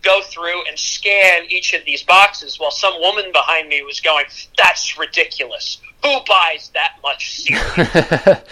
[0.00, 4.24] Go through and scan each of these boxes while some woman behind me was going,
[4.56, 5.78] That's ridiculous.
[6.04, 8.36] Who buys that much cereal?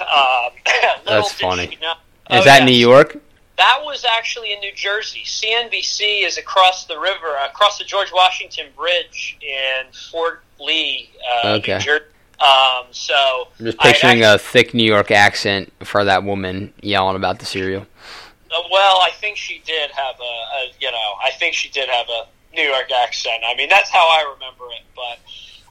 [0.00, 0.52] Um,
[1.06, 1.68] That's funny.
[1.70, 1.92] she know-
[2.30, 2.64] Is Oh, that.
[2.64, 3.16] New York?
[3.56, 5.22] That was actually in New Jersey.
[5.24, 11.10] CNBC is across the river, across the George Washington Bridge in Fort Lee,
[11.44, 11.74] uh, Okay.
[11.78, 12.04] New Jersey.
[12.42, 17.16] Um, so I'm just picturing actually- a thick New York accent for that woman yelling
[17.16, 17.86] about the cereal.
[18.50, 21.88] Uh, well, I think she did have a, a, you know, I think she did
[21.88, 23.42] have a New York accent.
[23.46, 24.82] I mean, that's how I remember it.
[24.94, 25.18] But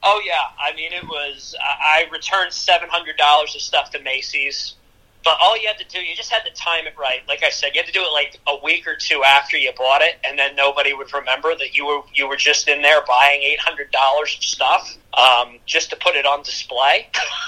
[0.02, 1.56] oh yeah, I mean, it was.
[1.62, 4.76] I I returned seven hundred dollars of stuff to Macy's.
[5.24, 7.22] But all you had to do, you just had to time it right.
[7.28, 9.72] Like I said, you had to do it like a week or two after you
[9.78, 13.02] bought it, and then nobody would remember that you were you were just in there
[13.08, 17.08] buying eight hundred dollars of stuff um, just to put it on display.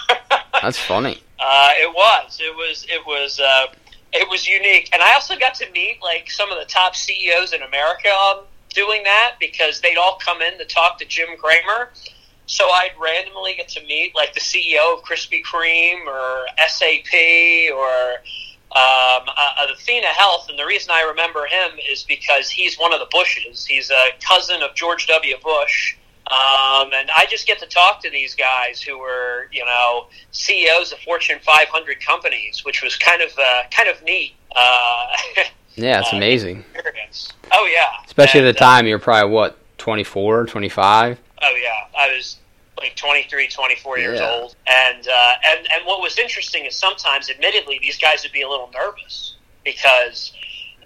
[0.61, 1.21] That's funny.
[1.39, 2.39] Uh, it was.
[2.41, 2.85] It was.
[2.89, 3.39] It was.
[3.39, 3.67] Uh,
[4.13, 7.53] it was unique, and I also got to meet like some of the top CEOs
[7.53, 11.89] in America um, doing that because they'd all come in to talk to Jim Cramer.
[12.45, 17.89] So I'd randomly get to meet like the CEO of Krispy Kreme or SAP or
[18.75, 22.99] um, uh, Athena Health, and the reason I remember him is because he's one of
[22.99, 23.65] the Bushes.
[23.65, 25.35] He's a cousin of George W.
[25.43, 25.95] Bush.
[26.25, 30.91] Um, and I just get to talk to these guys who were, you know, CEOs
[30.93, 35.05] of Fortune 500 companies, which was kind of uh, kind of neat uh,
[35.75, 36.63] Yeah, it's Uh, amazing.
[36.73, 37.33] experience.
[37.51, 41.19] Oh yeah, Especially at the time, you're probably what 24, 25.
[41.43, 42.37] Oh yeah, I was
[42.77, 44.31] like 23, 24 years Yeah.
[44.31, 48.41] old, and uh, and and what was interesting is sometimes, admittedly, these guys would be
[48.41, 50.33] a little nervous because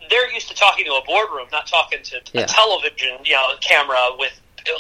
[0.10, 2.42] they're used to talking to a boardroom, not talking to Yeah.
[2.44, 4.40] a television, you know, camera with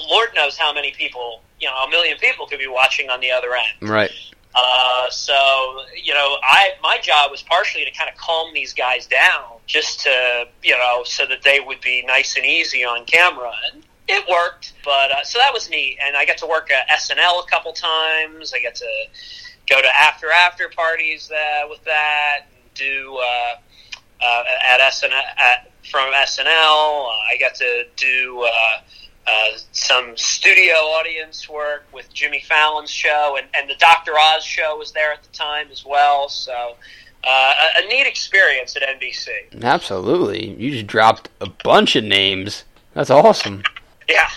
[0.09, 3.31] Lord knows how many people, you know, a million people could be watching on the
[3.31, 3.89] other end.
[3.89, 4.11] Right.
[4.55, 5.33] Uh, so
[6.01, 10.01] you know, I my job was partially to kind of calm these guys down, just
[10.01, 13.51] to you know, so that they would be nice and easy on camera.
[13.71, 15.97] And it worked, but uh, so that was neat.
[16.03, 18.53] And I got to work at SNL a couple times.
[18.53, 19.05] I got to
[19.69, 22.45] go to after after parties uh, with that.
[22.47, 23.57] And do uh,
[24.23, 26.45] uh, at SNL at, from SNL.
[26.45, 28.47] Uh, I got to do.
[28.47, 28.81] Uh,
[29.29, 34.13] uh, some studio audience work with Jimmy Fallon's show, and, and the Dr.
[34.17, 36.29] Oz show was there at the time as well.
[36.29, 36.77] So,
[37.25, 39.61] uh, a, a neat experience at NBC.
[39.61, 40.51] Absolutely.
[40.51, 42.63] You just dropped a bunch of names.
[42.93, 43.63] That's awesome.
[44.09, 44.29] Yeah,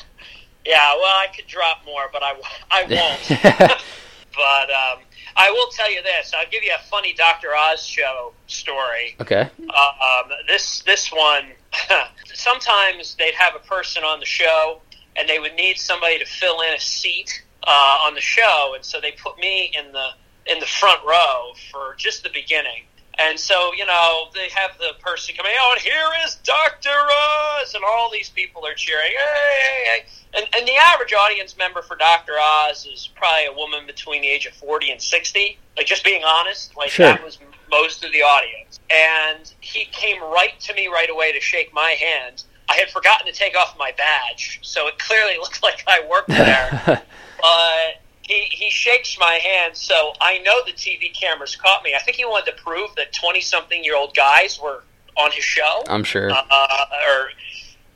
[0.64, 0.94] yeah.
[0.94, 2.35] Well, I could drop more, but I,
[2.70, 3.80] I won't.
[4.35, 5.00] but um,
[5.37, 6.33] I will tell you this.
[6.37, 7.54] I'll give you a funny Dr.
[7.54, 9.16] Oz show story.
[9.20, 9.48] Okay.
[9.68, 11.46] Uh, um, this this one.
[12.35, 14.80] sometimes they'd have a person on the show,
[15.16, 18.85] and they would need somebody to fill in a seat uh, on the show, and
[18.85, 20.09] so they put me in the
[20.46, 22.83] in the front row for just the beginning.
[23.20, 26.88] And so, you know, they have the person coming out, and here is Dr.
[26.88, 30.04] Oz, and all these people are cheering, hey, hey, hey.
[30.38, 32.33] And, and the average audience member for Dr.
[32.40, 35.59] Oz is probably a woman between the age of 40 and 60.
[35.76, 37.06] Like, just being honest, like, Sure.
[37.06, 37.38] that was
[37.70, 38.80] most of the audience.
[38.90, 42.44] And he came right to me right away to shake my hand.
[42.70, 46.28] I had forgotten to take off my badge, so it clearly looked like I worked
[46.28, 47.02] there
[47.42, 47.99] but
[48.30, 51.94] he, he shakes my hand, so I know the TV cameras caught me.
[51.96, 54.84] I think he wanted to prove that twenty something year old guys were
[55.16, 55.82] on his show.
[55.88, 56.30] I'm sure.
[56.30, 57.30] Uh, or,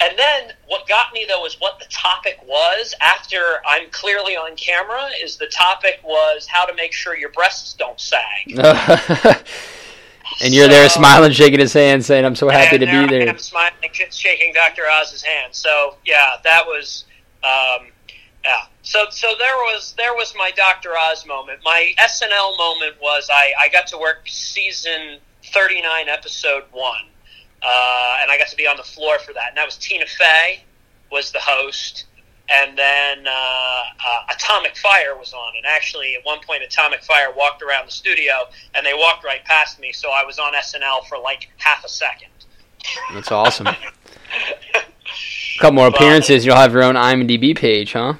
[0.00, 2.94] and then what got me though is what the topic was.
[3.00, 7.74] After I'm clearly on camera, is the topic was how to make sure your breasts
[7.74, 8.58] don't sag.
[10.42, 13.38] and you're there smiling, shaking his hand, saying, "I'm so happy to be there." am
[13.38, 13.72] smiling,
[14.10, 14.82] shaking Dr.
[14.90, 15.54] Oz's hand.
[15.54, 17.04] So yeah, that was
[17.44, 17.86] um.
[18.84, 20.90] So so there was there was my Dr.
[20.96, 21.60] Oz moment.
[21.64, 25.18] My SNL moment was I I got to work season
[25.52, 27.06] thirty nine, episode one,
[27.62, 29.48] uh, and I got to be on the floor for that.
[29.48, 30.62] And that was Tina Fey
[31.10, 32.04] was the host.
[32.50, 37.28] And then uh, uh, Arcade Fire was on, and actually, at one point, Arcade Fire
[37.34, 38.34] walked around the studio,
[38.74, 41.88] and they walked right past me, so I was on SNL for like half a
[41.88, 42.28] second.
[43.14, 43.68] That's awesome.
[43.68, 43.76] A
[45.58, 48.12] couple more But- appearances, you'll have your own IMDb page, huh?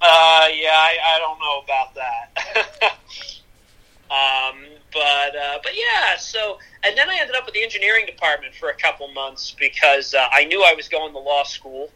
[0.00, 2.98] Uh, yeah, I, I don't know about that.
[4.10, 8.54] um, but uh, but yeah, so and then I ended up with the engineering department
[8.54, 11.90] for a couple months because uh, I knew I was going to law school.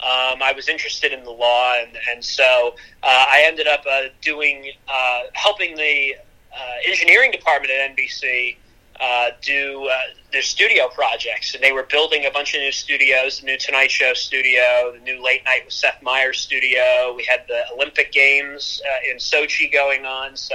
[0.00, 4.02] Um, I was interested in the law, and and so uh, I ended up uh,
[4.20, 6.16] doing uh, helping the
[6.54, 8.56] uh, engineering department at NBC
[9.00, 9.98] uh, do uh,
[10.32, 13.90] their studio projects, and they were building a bunch of new studios, the new Tonight
[13.90, 17.14] Show studio, the new Late Night with Seth Meyers studio.
[17.16, 20.54] We had the Olympic Games uh, in Sochi going on, so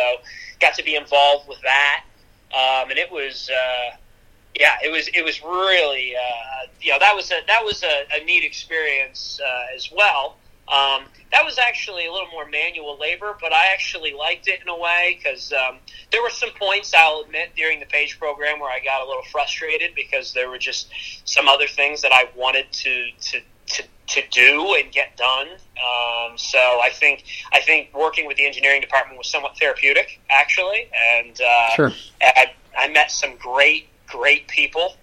[0.59, 2.03] got to be involved with that,
[2.53, 3.49] um, and it was.
[3.49, 3.97] Uh,
[4.59, 8.21] yeah, it was it was really uh, you know that was a that was a,
[8.21, 10.35] a neat experience uh, as well.
[10.67, 14.67] Um, that was actually a little more manual labor, but I actually liked it in
[14.67, 15.77] a way because um,
[16.11, 19.23] there were some points I'll admit during the page program where I got a little
[19.31, 20.91] frustrated because there were just
[21.25, 25.47] some other things that I wanted to to to, to do and get done.
[25.47, 30.89] Um, so I think I think working with the engineering department was somewhat therapeutic actually,
[31.15, 31.91] and uh, Sure.
[32.21, 34.95] I, I met some great great people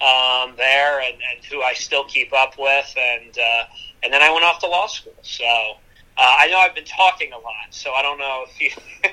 [0.00, 3.64] um, there, and, and who I still keep up with, and uh,
[4.02, 5.14] and then I went off to law school.
[5.22, 5.76] So uh,
[6.18, 8.70] I know I've been talking a lot, so I don't know if you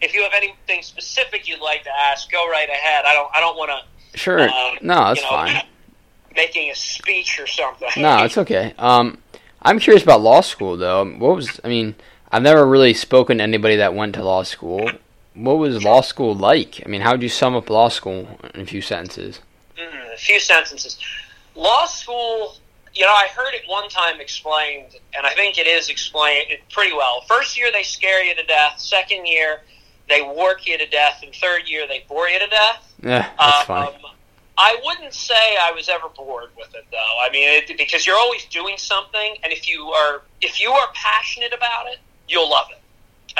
[0.00, 3.04] if you have anything specific you'd like to ask, go right ahead.
[3.04, 4.40] I don't I don't want to Sure.
[4.40, 5.62] um, no, that's you know, fine.
[6.34, 7.88] making a speech or something.
[7.96, 8.74] No, it's okay.
[8.78, 9.18] Um,
[9.62, 11.04] I'm curious about law school though.
[11.04, 11.60] What was?
[11.64, 11.94] I mean,
[12.30, 14.90] I've never really spoken to anybody that went to law school.
[15.34, 16.82] What was law school like?
[16.84, 19.40] I mean, how would you sum up law school in a few sentences?
[19.78, 20.98] Mm, a few sentences.
[21.54, 22.56] Law school,
[22.94, 26.94] you know, I heard it one time explained, and I think it is explained pretty
[26.94, 27.22] well.
[27.28, 28.80] First year, they scare you to death.
[28.80, 29.60] Second year,
[30.08, 31.20] they work you to death.
[31.22, 32.92] And third year, they bore you to death.
[33.02, 34.04] Yeah, that's Um, funny.
[34.60, 37.18] I wouldn't say I was ever bored with it, though.
[37.22, 40.88] I mean, it, because you're always doing something, and if you are if you are
[40.94, 42.82] passionate about it, you'll love it.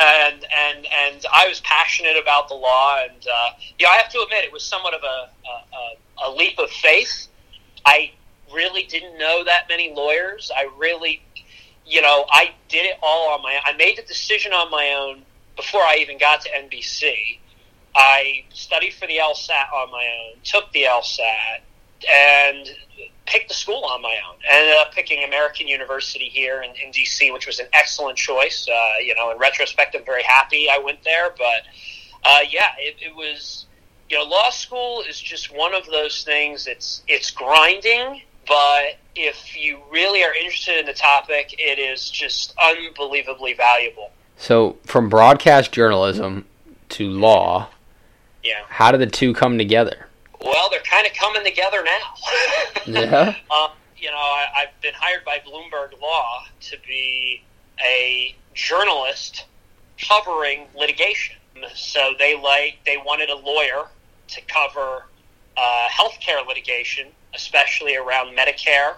[0.01, 4.21] And and and I was passionate about the law, and uh, yeah, I have to
[4.21, 7.29] admit it was somewhat of a, a, a, a leap of faith.
[7.85, 8.13] I
[8.53, 10.51] really didn't know that many lawyers.
[10.55, 11.23] I really,
[11.87, 13.61] you know, I did it all on my.
[13.65, 15.25] I made the decision on my own
[15.57, 17.39] before I even got to NBC.
[17.95, 21.61] I studied for the LSAT on my own, took the LSAT,
[22.09, 22.69] and
[23.27, 24.37] picked the school on my own.
[24.49, 28.69] Ended up picking American University here in, in DC, which was an excellent choice.
[28.69, 31.31] Uh, you know, in retrospect, I'm very happy I went there.
[31.37, 31.63] But
[32.25, 33.67] uh, yeah, it, it was.
[34.11, 36.67] You know, law school is just one of those things.
[36.67, 42.55] It's it's grinding, but if you really are interested in the topic, it is just
[42.63, 44.11] unbelievably valuable.
[44.37, 46.47] So, from broadcast journalism
[46.91, 47.69] to law,
[48.43, 48.63] Yeah.
[48.69, 50.07] how did the two come together?
[50.41, 52.15] Well, they're kind of coming together now.
[52.87, 53.35] Yeah?
[53.51, 57.43] Um, you know, I, I've been hired by Bloomberg Law to be
[57.85, 59.45] a journalist
[60.09, 61.37] covering litigation.
[61.75, 63.89] So they like they wanted a lawyer
[64.29, 65.05] to cover
[65.57, 68.95] uh, healthcare litigation, especially around Medicare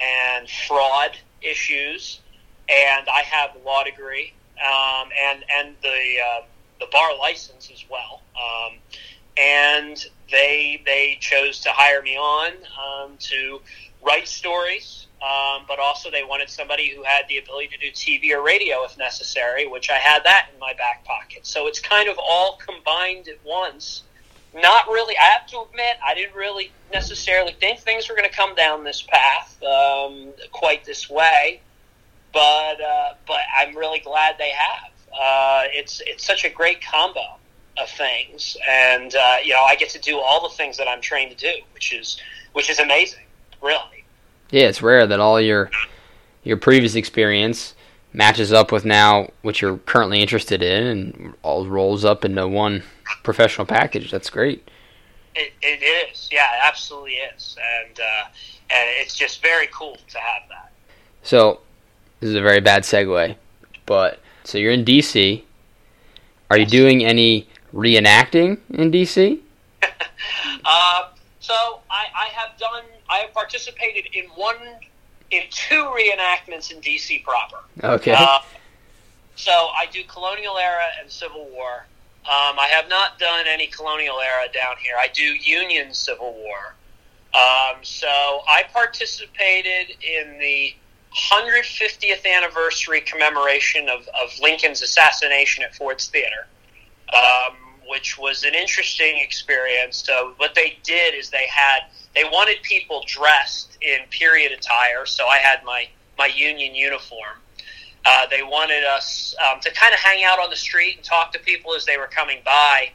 [0.00, 2.20] and fraud issues.
[2.68, 6.42] And I have a law degree, um, and and the uh,
[6.80, 8.22] the bar license as well.
[8.36, 8.78] Um,
[9.36, 13.60] and they they chose to hire me on um, to
[14.02, 18.32] write stories, um, but also they wanted somebody who had the ability to do TV
[18.36, 21.46] or radio if necessary, which I had that in my back pocket.
[21.46, 24.02] So it's kind of all combined at once.
[24.56, 25.14] Not really.
[25.18, 28.84] I have to admit, I didn't really necessarily think things were going to come down
[28.84, 31.60] this path um, quite this way,
[32.32, 34.90] but uh, but I'm really glad they have.
[35.12, 37.36] Uh, it's it's such a great combo
[37.76, 41.02] of things, and uh, you know I get to do all the things that I'm
[41.02, 42.18] trained to do, which is
[42.54, 43.24] which is amazing,
[43.60, 44.04] really.
[44.50, 45.70] Yeah, it's rare that all your
[46.44, 47.74] your previous experience
[48.16, 52.82] matches up with now what you're currently interested in, and all rolls up into one
[53.22, 54.10] professional package.
[54.10, 54.68] That's great.
[55.34, 58.28] It, it is, yeah, it absolutely is, and uh,
[58.70, 60.72] and it's just very cool to have that.
[61.22, 61.60] So,
[62.20, 63.36] this is a very bad segue,
[63.84, 65.42] but so you're in DC.
[66.50, 69.40] Are you doing any reenacting in DC?
[69.82, 71.08] uh,
[71.40, 71.54] so
[71.90, 72.84] I, I have done.
[73.10, 74.56] I have participated in one,
[75.30, 77.58] in two reenactments in DC proper.
[77.82, 78.14] Okay.
[78.16, 78.38] Uh,
[79.34, 81.86] so I do colonial era and Civil War.
[82.24, 84.94] Um, I have not done any colonial era down here.
[84.98, 86.74] I do Union Civil War.
[87.34, 88.08] Um, so
[88.48, 90.74] I participated in the
[91.14, 96.46] 150th anniversary commemoration of, of Lincoln's assassination at Ford's Theater,
[97.12, 97.56] um,
[97.88, 100.02] which was an interesting experience.
[100.04, 101.80] So what they did is they had
[102.16, 105.06] they wanted people dressed in period attire.
[105.06, 105.86] So I had my
[106.18, 107.38] my Union uniform.
[108.06, 111.32] Uh, they wanted us um, to kind of hang out on the street and talk
[111.32, 112.90] to people as they were coming by,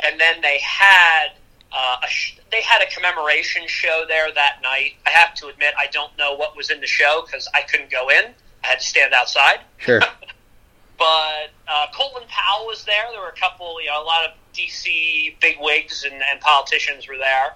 [0.00, 1.28] and then they had
[1.70, 4.94] uh, a sh- they had a commemoration show there that night.
[5.06, 7.90] I have to admit, I don't know what was in the show because I couldn't
[7.90, 8.34] go in.
[8.64, 9.60] I had to stand outside.
[9.78, 10.00] Sure.
[10.96, 13.04] but uh, Colin Powell was there.
[13.12, 17.06] There were a couple, you know, a lot of DC big wigs and, and politicians
[17.06, 17.54] were there.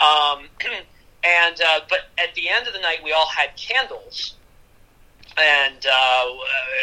[0.00, 0.48] Um,
[1.24, 4.34] and uh, but at the end of the night, we all had candles,
[5.36, 6.26] and uh,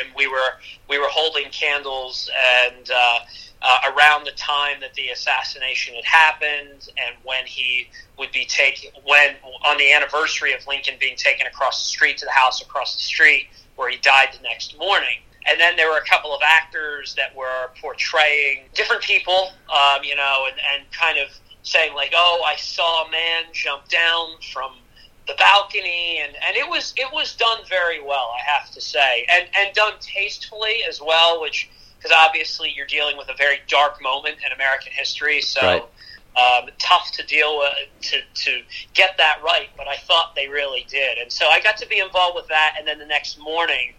[0.04, 2.30] and we were we were holding candles
[2.66, 2.90] and.
[2.90, 3.20] Uh,
[3.62, 8.90] uh, around the time that the assassination had happened and when he would be taken,
[9.04, 12.96] when on the anniversary of Lincoln being taken across the street to the house across
[12.96, 15.18] the street where he died the next morning.
[15.48, 20.16] And then there were a couple of actors that were portraying different people, um, you
[20.16, 21.30] know, and, and kind of
[21.64, 24.72] saying like, "Oh, I saw a man jump down from
[25.28, 29.26] the balcony," and, and it was it was done very well, I have to say,
[29.32, 34.02] and and done tastefully as well, which because obviously you're dealing with a very dark
[34.02, 35.42] moment in American history.
[35.42, 35.84] So Right.
[36.64, 39.70] um, tough to deal with to to get that right.
[39.78, 42.76] But I thought they really did, and so I got to be involved with that.
[42.78, 43.94] And then the next morning,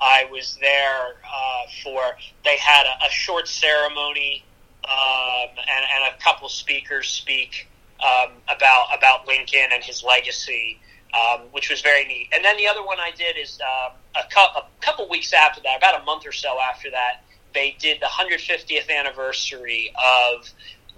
[0.00, 4.44] I was there uh, for they had a, a short ceremony
[4.84, 7.68] um, and, and a couple speakers speak
[8.00, 10.78] um, about about Lincoln and his legacy.
[11.14, 12.30] Um, which was very neat.
[12.34, 15.76] And then the other one I did is um, a, a couple weeks after that,
[15.76, 19.92] about a month or so after that, they did the 150th anniversary
[20.32, 20.48] of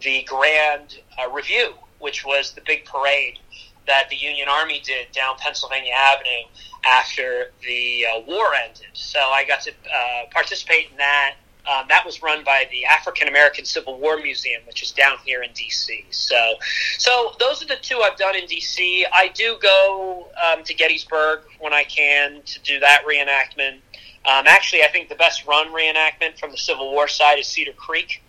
[0.02, 3.38] the Grand uh, Review, which was the big parade
[3.86, 6.48] that the Union Army did down Pennsylvania Avenue
[6.84, 8.86] after the uh, war ended.
[8.92, 11.34] So I got to uh, participate in that.
[11.66, 15.42] Um, that was run by the African American Civil War Museum, which is down here
[15.42, 16.04] in D.C.
[16.10, 16.54] So,
[16.98, 19.06] so those are the two I've done in D.C.
[19.12, 23.78] I do go um, to Gettysburg when I can to do that reenactment.
[24.26, 27.72] Um, actually, I think the best run reenactment from the Civil War side is Cedar
[27.72, 28.22] Creek,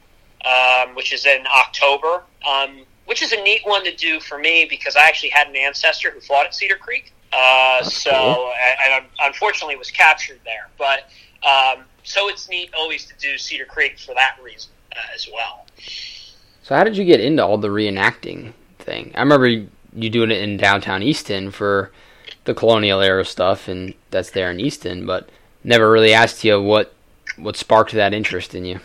[0.46, 4.66] um, which is in October, um, which is a neat one to do for me
[4.70, 7.14] because I actually had an ancestor who fought at Cedar Creek.
[7.34, 8.54] Uh, so, cool.
[8.86, 10.70] and, and unfortunately was captured there.
[10.78, 11.10] But
[11.46, 15.66] um, so it's neat always to do Cedar Creek for that reason uh, as well.
[16.64, 19.12] So how did you get into all the reenacting thing?
[19.16, 21.92] I remember you doing it in downtown Easton for
[22.46, 25.30] the colonial era stuff, and that's there in Easton, but
[25.64, 26.94] never really asked you what
[27.38, 28.80] what sparked that interest in you.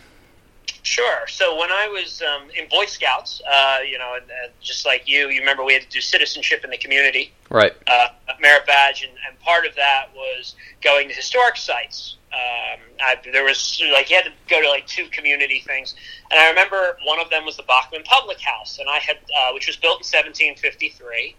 [0.82, 1.26] Sure.
[1.28, 5.06] So when I was um, in Boy Scouts, uh, you know, and, and just like
[5.06, 7.72] you, you remember we had to do citizenship in the community, Right.
[7.86, 8.08] uh,
[8.40, 12.16] merit badge, and, and part of that was going to historic sites.
[12.32, 15.94] Um, I, there was like you had to go to like two community things,
[16.30, 19.52] and I remember one of them was the Bachmann Public House, and I had uh,
[19.52, 21.36] which was built in 1753.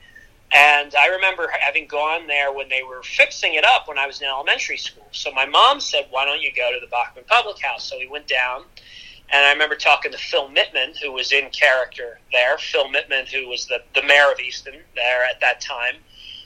[0.54, 4.20] And I remember having gone there when they were fixing it up when I was
[4.20, 5.08] in elementary school.
[5.14, 8.08] So my mom said, "Why don't you go to the Bachmann Public House?" So we
[8.08, 8.66] went down,
[9.32, 12.58] and I remember talking to Phil Mitman, who was in character there.
[12.58, 15.96] Phil Mitman, who was the, the mayor of Easton there at that time.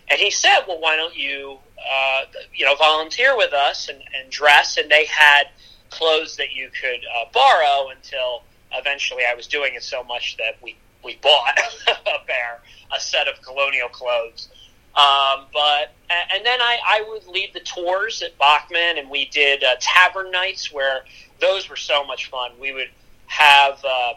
[0.07, 2.21] And he said, well, why don't you, uh,
[2.53, 4.77] you know, volunteer with us and, and dress?
[4.77, 5.49] And they had
[5.89, 10.61] clothes that you could uh, borrow until eventually I was doing it so much that
[10.61, 12.61] we we bought a pair,
[12.95, 14.49] a set of colonial clothes.
[14.95, 19.63] Um, but and then I, I would lead the tours at Bachmann, and we did
[19.63, 21.03] uh, tavern nights where
[21.41, 22.51] those were so much fun.
[22.59, 22.89] We would
[23.27, 24.13] have uh,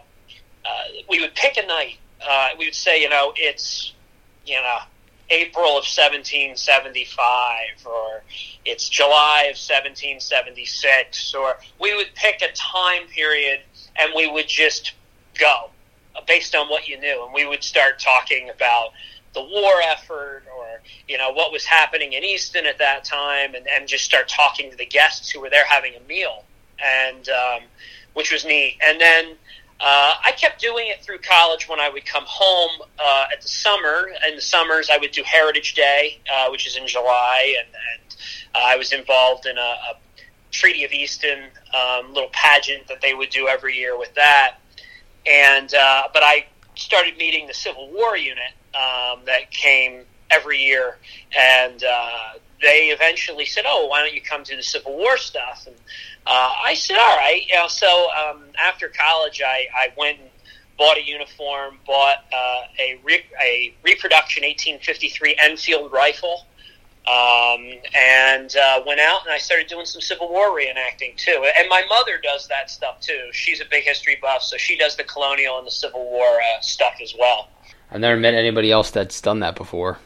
[0.65, 1.97] uh, we would pick a night.
[2.27, 3.93] Uh, we would say, you know, it's
[4.47, 4.79] you know
[5.31, 8.23] April of 1775, or
[8.65, 13.61] it's July of 1776, or we would pick a time period
[13.97, 14.95] and we would just
[15.39, 15.71] go
[16.27, 18.91] based on what you knew, and we would start talking about
[19.35, 23.67] the war effort or you know what was happening in Easton at that time, and,
[23.69, 26.45] and just start talking to the guests who were there having a meal,
[26.83, 27.63] and um,
[28.15, 28.79] which was neat.
[28.85, 29.37] And then
[29.81, 33.49] uh, I kept doing it through college when I would come home uh, at the
[33.49, 34.11] summer.
[34.27, 38.17] In the summers, I would do Heritage Day, uh, which is in July, and, and
[38.55, 39.95] uh, I was involved in a, a
[40.51, 44.57] Treaty of Easton um, little pageant that they would do every year with that.
[45.27, 50.99] And uh, but I started meeting the Civil War unit um, that came every year,
[51.39, 55.65] and uh, they eventually said, "Oh, why don't you come to the Civil War stuff?"
[55.67, 55.77] And
[56.27, 60.29] uh, I said, "All right." You know, so um, after college, I, I went and
[60.79, 66.47] bought a uniform, bought uh, a re- a reproduction 1853 Enfield rifle.
[67.07, 71.51] Um, and uh, went out and I started doing some Civil War reenacting too.
[71.59, 73.31] And my mother does that stuff too.
[73.33, 76.61] She's a big history buff, so she does the colonial and the Civil War uh,
[76.61, 77.49] stuff as well.
[77.91, 79.99] I've never met anybody else that's done that before,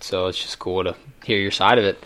[0.00, 2.02] so it's just cool to hear your side of it.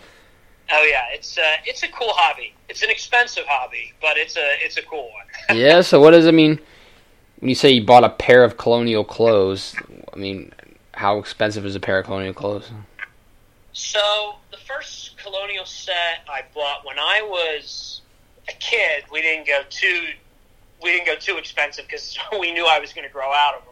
[0.71, 2.53] Oh yeah, it's uh, it's a cool hobby.
[2.69, 5.57] It's an expensive hobby, but it's a it's a cool one.
[5.57, 5.81] yeah.
[5.81, 6.59] So what does it mean
[7.39, 9.75] when you say you bought a pair of colonial clothes?
[10.13, 10.53] I mean,
[10.93, 12.71] how expensive is a pair of colonial clothes?
[13.73, 18.01] So the first colonial set I bought when I was
[18.47, 20.07] a kid, we didn't go too
[20.81, 23.65] we didn't go too expensive because we knew I was going to grow out of
[23.65, 23.70] them.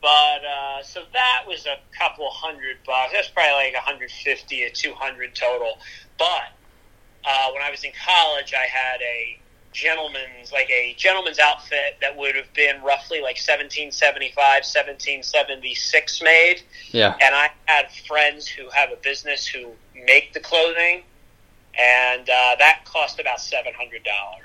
[0.00, 3.12] But uh, so that was a couple hundred bucks.
[3.12, 5.78] That's probably like 150 to 200 total.
[6.18, 6.52] But
[7.24, 9.38] uh, when I was in college, I had a
[9.72, 16.62] gentleman's like a gentleman's outfit that would have been roughly like 1775 1776 made.
[16.90, 17.16] Yeah.
[17.20, 19.72] And i had friends who have a business who
[20.06, 21.02] make the clothing.
[21.78, 23.72] And uh, that cost about $700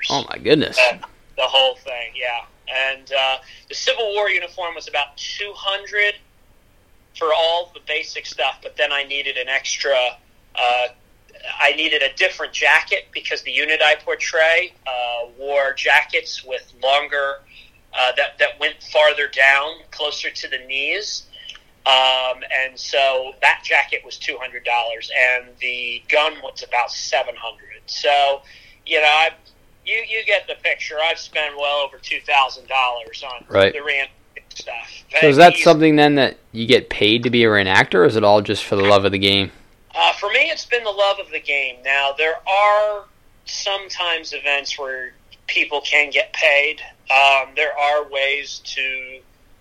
[0.10, 0.78] oh my goodness.
[0.78, 0.98] Uh,
[1.36, 3.38] the whole thing yeah and uh,
[3.70, 6.16] the civil war uniform was about 200
[7.18, 10.18] for all the basic stuff but then i needed an extra
[10.56, 10.88] uh,
[11.60, 17.40] I needed a different jacket because the unit I portray uh, wore jackets with longer
[17.94, 21.24] uh, that that went farther down, closer to the knees.
[21.86, 27.36] Um, and so that jacket was two hundred dollars, and the gun was about seven
[27.36, 27.82] hundred.
[27.88, 28.42] So,
[28.86, 29.32] you know, I,
[29.86, 30.98] you you get the picture.
[31.04, 33.74] I've spent well over two thousand dollars on right.
[33.74, 35.04] the reenacting stuff.
[35.22, 38.16] So is that something then that you get paid to be a reenactor, or is
[38.16, 39.52] it all just for the love of the game?
[39.96, 41.78] Uh, for me, it's been the love of the game.
[41.84, 43.06] Now, there are
[43.46, 45.14] sometimes events where
[45.48, 46.82] people can get paid.
[47.12, 49.20] Um, there are ways to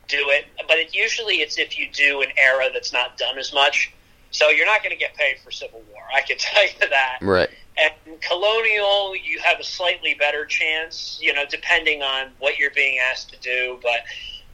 [0.08, 3.52] do it, but it, usually it's if you do an era that's not done as
[3.52, 3.92] much.
[4.30, 6.02] So you're not going to get paid for Civil War.
[6.14, 7.18] I can tell you that.
[7.20, 7.50] Right.
[7.76, 12.98] And Colonial, you have a slightly better chance, you know, depending on what you're being
[12.98, 13.78] asked to do.
[13.82, 14.00] But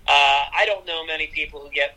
[0.07, 1.97] uh, I don't know many people who get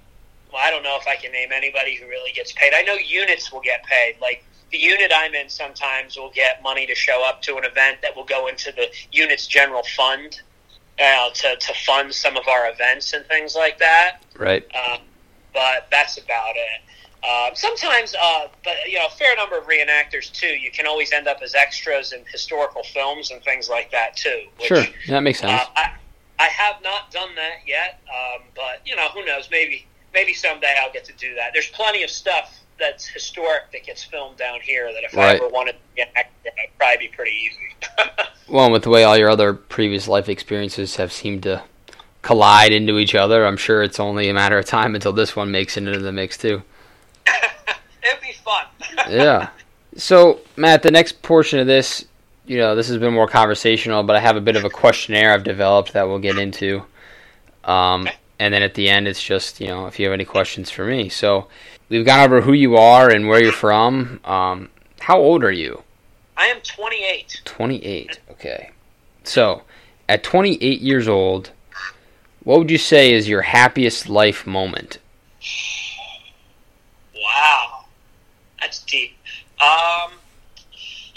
[0.52, 2.74] well, I don't know if I can name anybody who really gets paid.
[2.74, 4.16] I know units will get paid.
[4.22, 8.00] Like the unit I'm in sometimes will get money to show up to an event
[8.02, 10.42] that will go into the unit's general fund
[11.02, 14.20] uh, to, to fund some of our events and things like that.
[14.38, 14.66] Right.
[14.74, 14.98] Uh,
[15.54, 16.82] but that's about it.
[17.24, 20.48] Uh, sometimes, uh, but you know, a fair number of reenactors too.
[20.48, 24.44] You can always end up as extras in historical films and things like that too.
[24.58, 25.52] Which, sure, that makes sense.
[25.52, 25.92] Uh, I,
[26.40, 29.50] I have not done that yet, um, but you know, who knows?
[29.52, 31.52] Maybe maybe someday I'll get to do that.
[31.54, 35.34] There's plenty of stuff that's historic that gets filmed down here that if right.
[35.34, 38.08] I ever wanted to active, it'd probably be pretty easy.
[38.50, 41.62] well, with the way all your other previous life experiences have seemed to
[42.24, 45.52] collide into each other, I'm sure it's only a matter of time until this one
[45.52, 46.64] makes it into the mix too.
[48.04, 48.66] It'd be fun.
[49.10, 49.50] yeah.
[49.96, 52.06] So, Matt, the next portion of this,
[52.46, 55.34] you know, this has been more conversational, but I have a bit of a questionnaire
[55.34, 56.84] I've developed that we'll get into.
[57.64, 58.08] Um,
[58.42, 60.84] and then at the end it's just you know if you have any questions for
[60.84, 61.10] me.
[61.10, 61.48] So
[61.90, 64.20] we've gone over who you are and where you're from.
[64.26, 64.70] Um,
[65.00, 65.84] how old are you?
[66.36, 67.42] I am 28.
[67.46, 68.20] 28.
[68.32, 68.72] Okay.
[69.24, 69.62] So
[70.10, 71.52] at 28 years old,
[72.44, 74.98] what would you say is your happiest life moment?
[77.22, 77.86] Wow,
[78.60, 79.18] that's deep.
[79.60, 80.14] Um,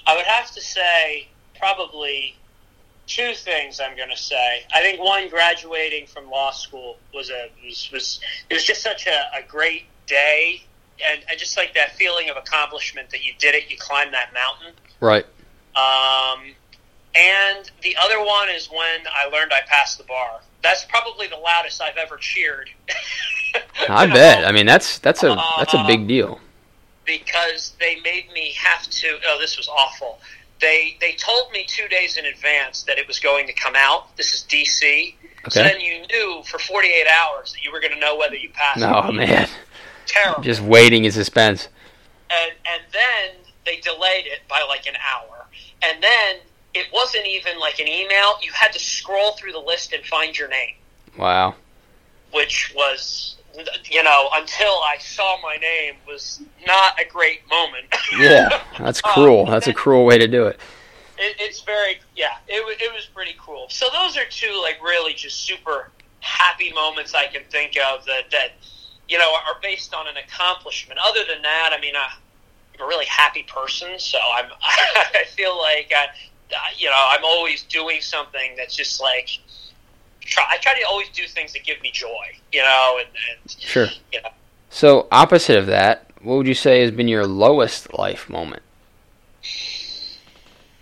[0.06, 1.28] I would have to say
[1.58, 2.36] probably
[3.06, 4.64] two things I'm going to say.
[4.72, 9.06] I think one, graduating from law school was a was, was it was just such
[9.06, 10.62] a, a great day,
[11.04, 14.30] and, and just like that feeling of accomplishment that you did it, you climbed that
[14.34, 14.74] mountain.
[15.00, 15.26] Right.
[15.76, 16.54] Um,
[17.14, 20.40] and the other one is when I learned I passed the bar.
[20.62, 22.70] That's probably the loudest I've ever cheered.
[23.88, 24.46] I bet.
[24.46, 26.40] I mean, that's that's a that's a big um, deal.
[27.04, 29.18] Because they made me have to.
[29.26, 30.20] Oh, this was awful.
[30.60, 34.16] They they told me two days in advance that it was going to come out.
[34.16, 35.14] This is DC.
[35.46, 35.50] Okay.
[35.50, 38.48] So then you knew for 48 hours that you were going to know whether you
[38.50, 38.82] passed.
[38.82, 39.48] Oh man,
[40.06, 40.42] terrible.
[40.42, 41.68] Just waiting in suspense.
[42.30, 45.46] And and then they delayed it by like an hour,
[45.82, 46.36] and then
[46.74, 48.34] it wasn't even like an email.
[48.42, 50.74] You had to scroll through the list and find your name.
[51.16, 51.54] Wow.
[52.32, 53.36] Which was,
[53.90, 57.86] you know, until I saw my name, was not a great moment.
[58.18, 59.46] yeah, that's um, cruel.
[59.46, 60.58] That's a cruel way to do it.
[61.18, 63.66] it it's very, yeah, it, it was pretty cool.
[63.68, 65.90] So those are two, like, really just super
[66.20, 68.52] happy moments I can think of that, that
[69.08, 70.98] you know, are based on an accomplishment.
[71.04, 72.14] Other than that, I mean, I,
[72.74, 74.46] I'm a really happy person, so I'm.
[74.62, 76.06] I feel like I,
[76.76, 79.28] you know, I'm always doing something that's just like.
[80.24, 83.50] Try, I try to always do things that give me joy, you know, and, and
[83.50, 83.86] sure.
[84.12, 84.30] You know.
[84.70, 88.62] So opposite of that, what would you say has been your lowest life moment?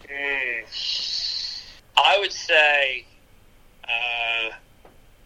[0.09, 0.65] Mm,
[1.97, 3.05] I would say,
[3.85, 4.55] uh,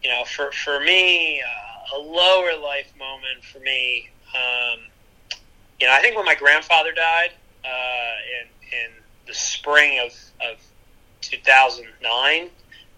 [0.03, 4.09] you know, for for me, uh, a lower life moment for me.
[4.33, 4.79] Um,
[5.79, 7.31] you know, I think when my grandfather died
[7.63, 8.47] uh, in
[8.77, 8.91] in
[9.27, 10.11] the spring of,
[10.51, 10.57] of
[11.21, 12.49] 2009,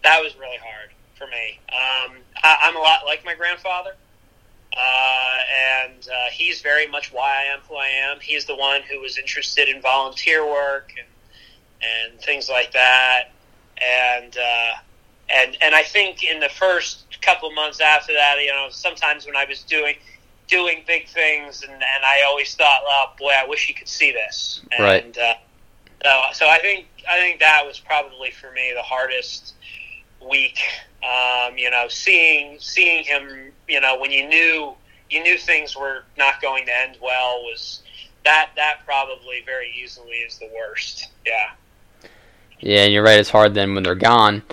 [0.04, 0.90] that was really hard
[1.20, 1.60] for me.
[1.70, 3.96] Um, I, am a lot like my grandfather,
[4.76, 5.38] uh,
[5.84, 8.20] and uh, he's very much why I am who I am.
[8.22, 11.08] He's the one who was interested in volunteer work and
[11.82, 13.32] and things like that,
[13.82, 14.72] and uh,
[15.30, 19.36] and and I think in the first couple months after that, you know, sometimes when
[19.36, 19.96] I was doing
[20.48, 24.12] doing big things, and, and I always thought, oh boy, I wish you could see
[24.12, 25.18] this, and, right.
[25.18, 25.34] Uh,
[26.04, 29.54] so, so I think I think that was probably for me the hardest
[30.28, 30.60] week.
[31.04, 34.74] Um, you know, seeing seeing him, you know, when you knew
[35.10, 37.82] you knew things were not going to end well was
[38.26, 41.08] that that probably very easily is the worst.
[41.26, 41.52] Yeah.
[42.60, 43.20] Yeah, and you're right.
[43.20, 44.44] It's hard then when they're gone.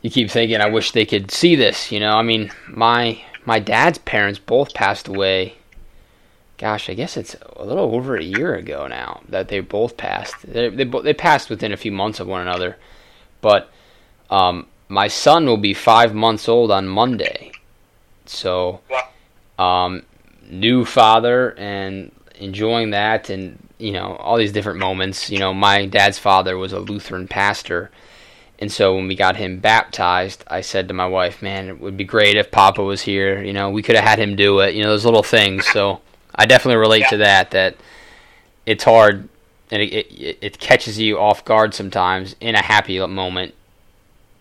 [0.00, 1.92] You keep thinking, I wish they could see this.
[1.92, 5.56] You know, I mean, my my dad's parents both passed away
[6.58, 10.34] gosh, I guess it's a little over a year ago now that they both passed.
[10.46, 12.76] They they, they passed within a few months of one another,
[13.40, 13.70] but
[14.30, 17.52] um, my son will be five months old on Monday,
[18.26, 18.80] so
[19.58, 20.02] um,
[20.48, 25.30] new father and enjoying that and you know all these different moments.
[25.30, 27.90] You know, my dad's father was a Lutheran pastor.
[28.60, 31.96] And so when we got him baptized, I said to my wife, "Man, it would
[31.96, 33.42] be great if Papa was here.
[33.42, 34.74] You know, we could have had him do it.
[34.74, 36.00] You know, those little things." So
[36.34, 37.10] I definitely relate yeah.
[37.10, 37.50] to that.
[37.50, 37.76] That
[38.64, 39.28] it's hard
[39.70, 43.54] and it, it, it catches you off guard sometimes in a happy moment.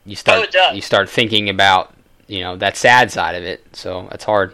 [0.06, 1.93] You start oh, you start thinking about
[2.28, 3.64] you know that sad side of it.
[3.74, 4.54] So it's hard.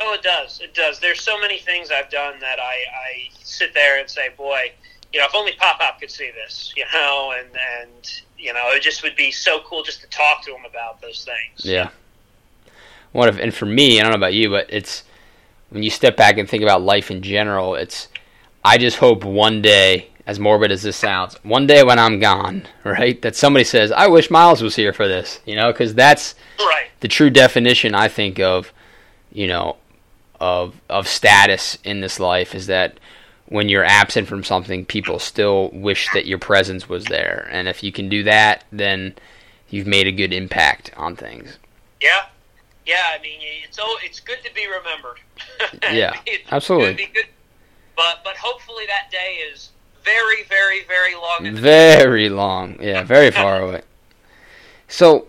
[0.00, 0.60] Oh, it does.
[0.60, 0.98] It does.
[0.98, 4.72] There's so many things I've done that I, I sit there and say, boy,
[5.12, 7.48] you know, if only Pop Pop could see this, you know, and
[7.80, 11.00] and you know, it just would be so cool just to talk to him about
[11.00, 11.64] those things.
[11.64, 11.90] Yeah.
[13.12, 13.38] What if?
[13.38, 15.04] And for me, I don't know about you, but it's
[15.70, 18.08] when you step back and think about life in general, it's
[18.64, 22.66] I just hope one day, as morbid as this sounds, one day when I'm gone,
[22.84, 26.34] right, that somebody says, "I wish Miles was here for this," you know, because that's
[26.58, 26.88] right.
[27.00, 28.72] the true definition I think of,
[29.32, 29.76] you know,
[30.40, 32.98] of of status in this life is that
[33.46, 37.82] when you're absent from something, people still wish that your presence was there, and if
[37.82, 39.14] you can do that, then
[39.70, 41.58] you've made a good impact on things.
[42.00, 42.26] Yeah,
[42.86, 43.06] yeah.
[43.18, 45.18] I mean, it's oh, it's good to be remembered.
[45.96, 46.14] yeah,
[46.52, 47.06] absolutely.
[47.12, 47.26] Good,
[47.96, 49.70] but but hopefully that day is
[50.04, 51.56] very very very long.
[51.56, 52.76] Very long.
[52.80, 53.82] Yeah, very far away.
[54.88, 55.26] So,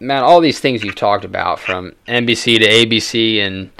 [0.00, 3.70] man, all these things you've talked about from NBC to ABC and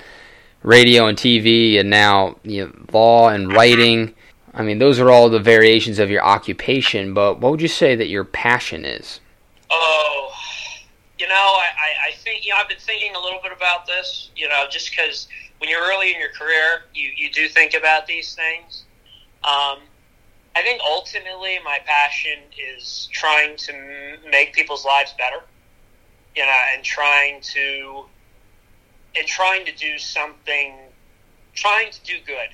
[0.62, 4.14] radio and TV and now you know, law and writing.
[4.54, 7.12] I mean, those are all the variations of your occupation.
[7.12, 9.20] But what would you say that your passion is?
[9.70, 10.30] Oh,
[11.18, 14.30] you know, I, I think you know I've been thinking a little bit about this.
[14.36, 15.28] You know, just because
[15.58, 18.84] when you're early in your career, you, you do think about these things.
[19.44, 19.78] Um,
[20.56, 25.44] I think ultimately my passion is trying to m- make people's lives better,
[26.36, 28.06] you know, and trying to
[29.16, 30.76] and trying to do something,
[31.54, 32.50] trying to do good,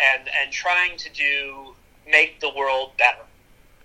[0.00, 1.76] and and trying to do
[2.06, 3.24] make the world better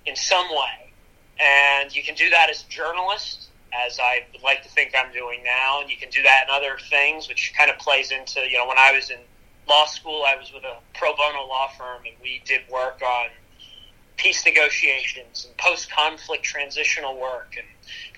[0.05, 0.93] in some way.
[1.39, 5.12] and you can do that as a journalist, as I would like to think I'm
[5.14, 8.41] doing now, and you can do that in other things, which kind of plays into
[8.49, 9.20] you know when I was in
[9.68, 13.30] law school, I was with a pro bono law firm, and we did work on
[14.20, 17.66] peace negotiations and post conflict transitional work and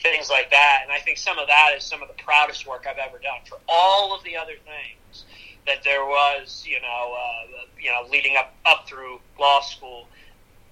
[0.02, 0.80] things like that.
[0.84, 3.40] And I think some of that is some of the proudest work I've ever done.
[3.48, 5.26] For all of the other things
[5.68, 10.08] that there was, you know, uh, you know, leading up up through law school,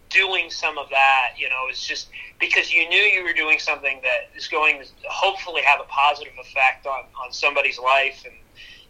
[0.10, 2.10] doing some of that, you know, is just
[2.40, 6.34] because you knew you were doing something that is going to hopefully have a positive
[6.42, 8.34] effect on on somebody's life and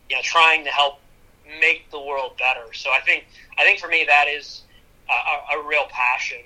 [0.09, 0.99] you know trying to help
[1.59, 2.73] make the world better.
[2.73, 3.25] So I think
[3.57, 4.63] I think for me that is
[5.13, 6.41] a, a real passion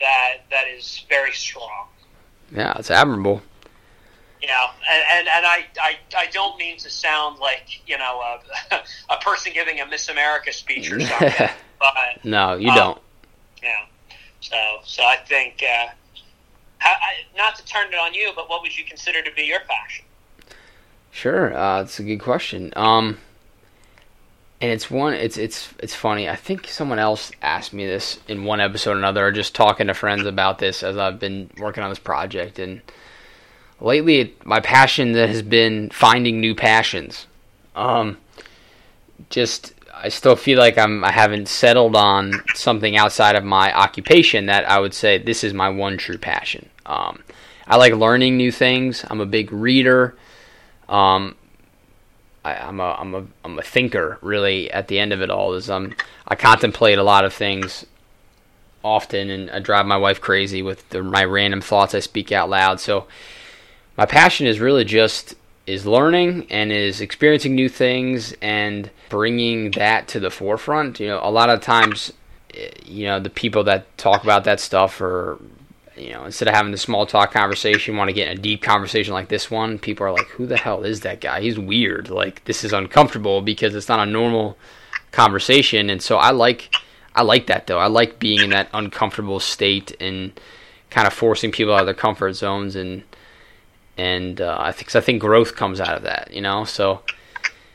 [0.00, 1.86] that that is very strong.
[2.54, 3.42] Yeah, it's admirable.
[4.40, 8.20] You know, and, and, and I, I, I don't mean to sound like, you know,
[8.20, 11.48] a, a person giving a Miss America speech or something.
[11.80, 13.00] but, no, you um, don't.
[13.62, 13.86] Yeah.
[14.40, 15.86] So, so I think, uh,
[16.80, 19.60] I, not to turn it on you, but what would you consider to be your
[19.60, 20.04] passion?
[21.10, 22.72] Sure, uh, that's a good question.
[22.76, 23.18] Um,
[24.60, 26.28] and it's one it's it's it's funny.
[26.28, 29.88] I think someone else asked me this in one episode or another, or just talking
[29.88, 32.58] to friends about this as I've been working on this project.
[32.58, 32.80] And
[33.80, 37.26] lately, it, my passion that has been finding new passions.
[37.74, 38.16] Um,
[39.28, 44.46] just I still feel like I'm I haven't settled on something outside of my occupation
[44.46, 46.70] that I would say this is my one true passion.
[46.86, 47.22] Um,
[47.66, 49.04] I like learning new things.
[49.10, 50.16] I'm a big reader.
[50.88, 51.34] Um,
[52.46, 54.70] I, am a I'm a I'm a thinker really.
[54.70, 55.94] At the end of it all, is um
[56.28, 57.86] I contemplate a lot of things
[58.84, 62.48] often, and I drive my wife crazy with the, my random thoughts I speak out
[62.48, 62.78] loud.
[62.78, 63.06] So
[63.96, 65.34] my passion is really just
[65.66, 71.00] is learning and is experiencing new things and bringing that to the forefront.
[71.00, 72.12] You know, a lot of times,
[72.54, 75.38] eh, you know, the people that talk about that stuff are
[75.96, 78.62] you know, instead of having the small talk conversation, want to get in a deep
[78.62, 81.40] conversation like this one, people are like, who the hell is that guy?
[81.40, 82.10] He's weird.
[82.10, 84.58] Like, this is uncomfortable because it's not a normal
[85.12, 85.88] conversation.
[85.88, 86.74] And so I like,
[87.14, 87.78] I like that though.
[87.78, 90.38] I like being in that uncomfortable state and
[90.90, 92.76] kind of forcing people out of their comfort zones.
[92.76, 93.02] And,
[93.96, 96.64] and, uh, I think, I think growth comes out of that, you know?
[96.64, 97.02] So,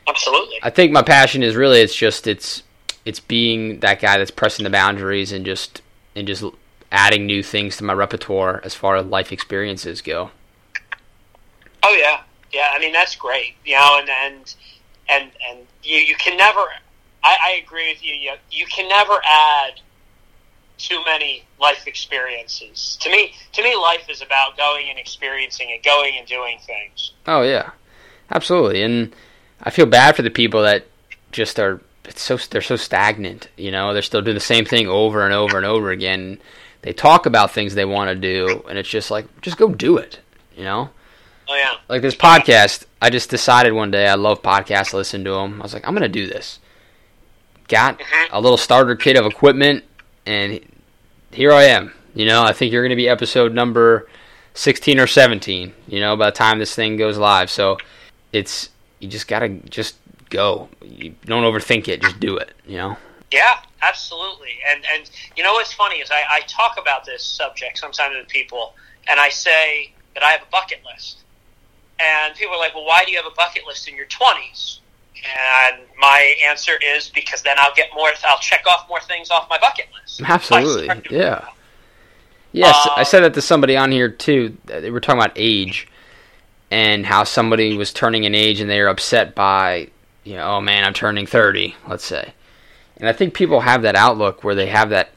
[0.08, 0.58] absolutely.
[0.62, 2.62] I think my passion is really, it's just, it's,
[3.04, 5.82] it's being that guy that's pressing the boundaries and just,
[6.14, 6.44] and just
[6.92, 10.30] adding new things to my repertoire as far as life experiences go.
[11.82, 12.20] Oh yeah,
[12.52, 12.70] yeah.
[12.72, 14.54] I mean that's great, you know, and and
[15.08, 16.60] and and you you can never.
[17.24, 18.14] I, I agree with you.
[18.14, 18.32] you.
[18.50, 19.80] You can never add
[20.76, 22.98] too many life experiences.
[23.00, 27.12] To me, to me, life is about going and experiencing it, going and doing things.
[27.26, 27.70] Oh yeah,
[28.30, 28.82] absolutely.
[28.82, 29.14] And
[29.62, 30.86] I feel bad for the people that
[31.32, 31.80] just are.
[32.04, 33.48] It's so they're so stagnant.
[33.56, 36.38] You know, they're still doing the same thing over and over and over again
[36.82, 39.96] they talk about things they want to do, and it's just like, just go do
[39.96, 40.20] it,
[40.56, 40.90] you know?
[41.48, 41.74] Oh, yeah.
[41.88, 45.60] Like this podcast, I just decided one day I love podcasts, listen to them.
[45.60, 46.58] I was like, I'm going to do this.
[47.68, 48.34] Got mm-hmm.
[48.34, 49.84] a little starter kit of equipment,
[50.26, 50.60] and
[51.30, 51.92] here I am.
[52.14, 54.08] You know, I think you're going to be episode number
[54.54, 57.50] 16 or 17, you know, by the time this thing goes live.
[57.50, 57.78] So
[58.32, 59.96] it's, you just got to just
[60.30, 60.68] go.
[60.82, 62.96] You don't overthink it, just do it, you know?
[63.32, 64.58] Yeah, absolutely.
[64.68, 68.28] And and you know what's funny is I, I talk about this subject sometimes with
[68.28, 68.74] people,
[69.08, 71.24] and I say that I have a bucket list,
[71.98, 74.80] and people are like, "Well, why do you have a bucket list in your 20s?"
[75.24, 78.10] And my answer is because then I'll get more.
[78.28, 80.20] I'll check off more things off my bucket list.
[80.22, 81.46] Absolutely, yeah.
[82.52, 84.56] Yes, um, I said that to somebody on here too.
[84.66, 85.88] They were talking about age
[86.70, 89.88] and how somebody was turning an age and they were upset by,
[90.24, 92.34] you know, oh man, I'm turning 30, let's say.
[93.02, 95.10] And I think people have that outlook where they have that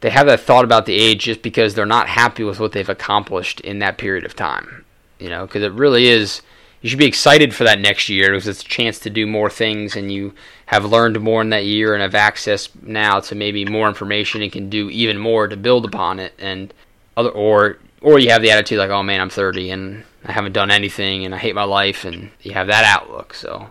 [0.00, 2.88] they have that thought about the age just because they're not happy with what they've
[2.88, 4.84] accomplished in that period of time.
[5.18, 6.40] You know, because it really is.
[6.80, 9.50] You should be excited for that next year because it's a chance to do more
[9.50, 10.34] things, and you
[10.66, 14.52] have learned more in that year and have access now to maybe more information and
[14.52, 16.32] can do even more to build upon it.
[16.38, 16.72] And
[17.16, 20.52] other, or or you have the attitude like, oh man, I'm 30 and I haven't
[20.52, 23.34] done anything and I hate my life, and you have that outlook.
[23.34, 23.68] So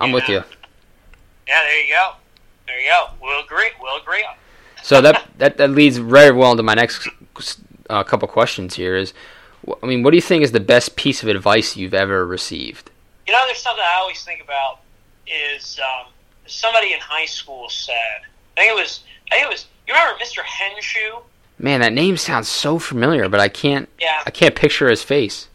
[0.00, 0.14] I'm yeah.
[0.14, 0.42] with you.
[1.46, 2.23] Yeah, there you go.
[2.66, 3.08] There you go.
[3.22, 3.70] We'll agree.
[3.80, 4.36] We'll agree on.
[4.82, 7.08] so that, that that leads very well into my next
[7.90, 8.96] uh, couple questions here.
[8.96, 9.12] Is
[9.82, 12.90] I mean, what do you think is the best piece of advice you've ever received?
[13.26, 14.80] You know, there's something I always think about.
[15.26, 16.12] Is um,
[16.46, 18.22] somebody in high school said?
[18.56, 19.04] I think it was.
[19.32, 19.66] I think it was.
[19.86, 20.42] You remember Mr.
[20.42, 21.22] Henshu?
[21.58, 23.88] Man, that name sounds so familiar, but I can't.
[24.00, 24.22] Yeah.
[24.26, 25.48] I can't picture his face.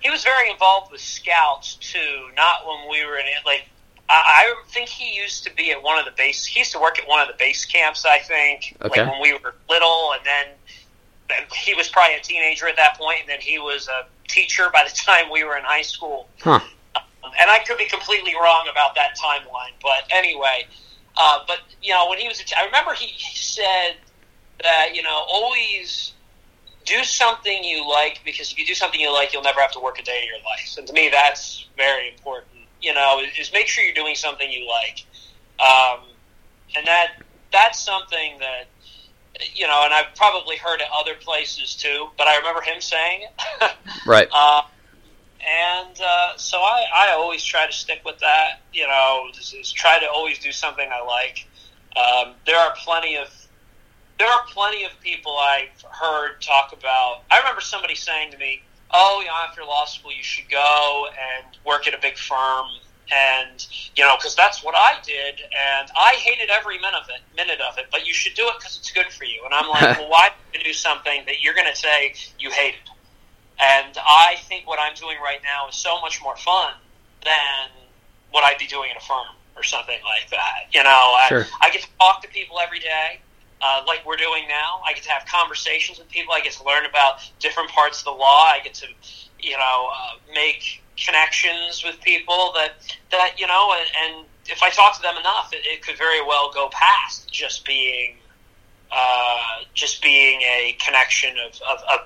[0.00, 2.28] He was very involved with scouts too.
[2.36, 3.68] Not when we were in it, like
[4.08, 6.44] I think he used to be at one of the base.
[6.44, 8.04] He used to work at one of the base camps.
[8.04, 9.00] I think, okay.
[9.00, 13.20] like when we were little, and then he was probably a teenager at that point,
[13.20, 16.28] and then he was a teacher by the time we were in high school.
[16.40, 16.60] Huh.
[16.96, 20.66] Um, and I could be completely wrong about that timeline, but anyway.
[21.16, 23.96] Uh, but you know, when he was, a t- I remember he said
[24.62, 26.12] that you know always
[26.84, 29.80] do something you like because if you do something you like, you'll never have to
[29.80, 30.74] work a day of your life.
[30.78, 32.61] And to me, that's very important.
[32.82, 35.04] You know, is make sure you're doing something you like,
[35.60, 36.00] um,
[36.76, 37.22] and that
[37.52, 38.66] that's something that
[39.54, 42.08] you know, and I've probably heard it other places too.
[42.18, 43.72] But I remember him saying it.
[44.06, 44.28] right.
[44.32, 44.62] Uh,
[45.44, 48.60] and uh, so I, I always try to stick with that.
[48.72, 51.48] You know, just, just try to always do something I like.
[51.96, 53.28] Um, there are plenty of
[54.18, 57.22] there are plenty of people I've heard talk about.
[57.30, 58.62] I remember somebody saying to me,
[58.92, 62.66] "Oh, you know, after law school, you should go and work at a big firm."
[63.12, 67.20] And you know, because that's what I did, and I hated every minute of it.
[67.36, 69.42] Minute of it, but you should do it because it's good for you.
[69.44, 72.80] And I'm like, well, why do something that you're going to say you hated?
[73.60, 76.72] And I think what I'm doing right now is so much more fun
[77.24, 77.70] than
[78.30, 79.26] what I'd be doing in a firm
[79.56, 80.66] or something like that.
[80.72, 81.46] You know, sure.
[81.60, 83.20] I, I get to talk to people every day
[83.62, 84.80] uh, like we're doing now.
[84.86, 86.34] I get to have conversations with people.
[86.34, 88.44] I get to learn about different parts of the law.
[88.44, 88.86] I get to,
[89.40, 92.72] you know, uh, make connections with people that
[93.10, 96.22] that you know, and, and if I talk to them enough, it, it could very
[96.22, 98.16] well go past just being
[98.90, 102.00] uh, just being a connection of, of, of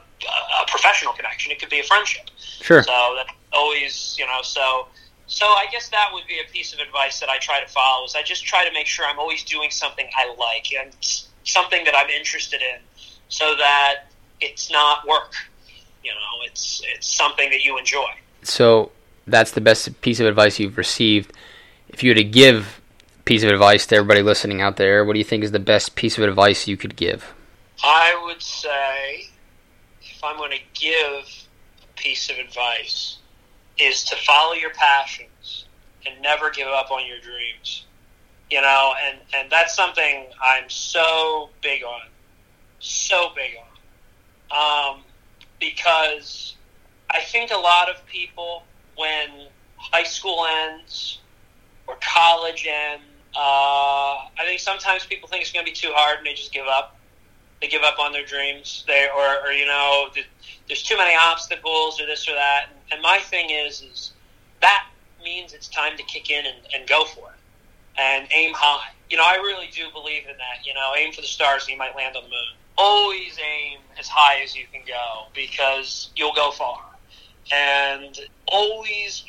[0.62, 1.52] a professional connection.
[1.52, 2.30] It could be a friendship.
[2.38, 2.82] Sure.
[2.82, 4.86] So that always, you know, so
[5.26, 8.04] so I guess that would be a piece of advice that I try to follow.
[8.04, 10.94] Is I just try to make sure I'm always doing something I like and
[11.46, 12.80] something that I'm interested in,
[13.28, 14.06] so that
[14.40, 15.34] it's not work.
[16.04, 18.10] You know, it's it's something that you enjoy.
[18.42, 18.92] So
[19.26, 21.32] that's the best piece of advice you've received.
[21.88, 22.80] If you were to give
[23.18, 25.58] a piece of advice to everybody listening out there, what do you think is the
[25.58, 27.34] best piece of advice you could give?
[27.82, 29.28] I would say,
[30.02, 31.24] if I'm going to give
[31.82, 33.18] a piece of advice,
[33.78, 35.66] is to follow your passions
[36.06, 37.85] and never give up on your dreams
[38.50, 42.02] you know, and and that's something I'm so big on,
[42.78, 43.52] so big
[44.52, 45.02] on, um,
[45.58, 46.54] because
[47.10, 48.62] I think a lot of people
[48.96, 51.20] when high school ends
[51.86, 53.04] or college ends,
[53.36, 56.52] uh, I think sometimes people think it's going to be too hard and they just
[56.52, 56.98] give up.
[57.60, 58.84] They give up on their dreams.
[58.86, 60.08] They or, or you know,
[60.68, 62.66] there's too many obstacles or this or that.
[62.92, 64.12] And my thing is, is
[64.60, 64.86] that
[65.22, 67.35] means it's time to kick in and, and go for it
[67.98, 68.90] and aim high.
[69.10, 70.66] You know, I really do believe in that.
[70.66, 72.56] You know, aim for the stars and you might land on the moon.
[72.76, 76.80] Always aim as high as you can go because you'll go far.
[77.52, 78.18] And
[78.48, 79.24] always,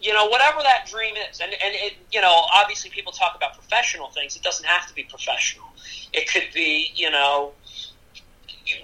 [0.00, 3.54] you know, whatever that dream is, and, and it, you know, obviously people talk about
[3.54, 4.36] professional things.
[4.36, 5.66] It doesn't have to be professional.
[6.12, 7.52] It could be, you know,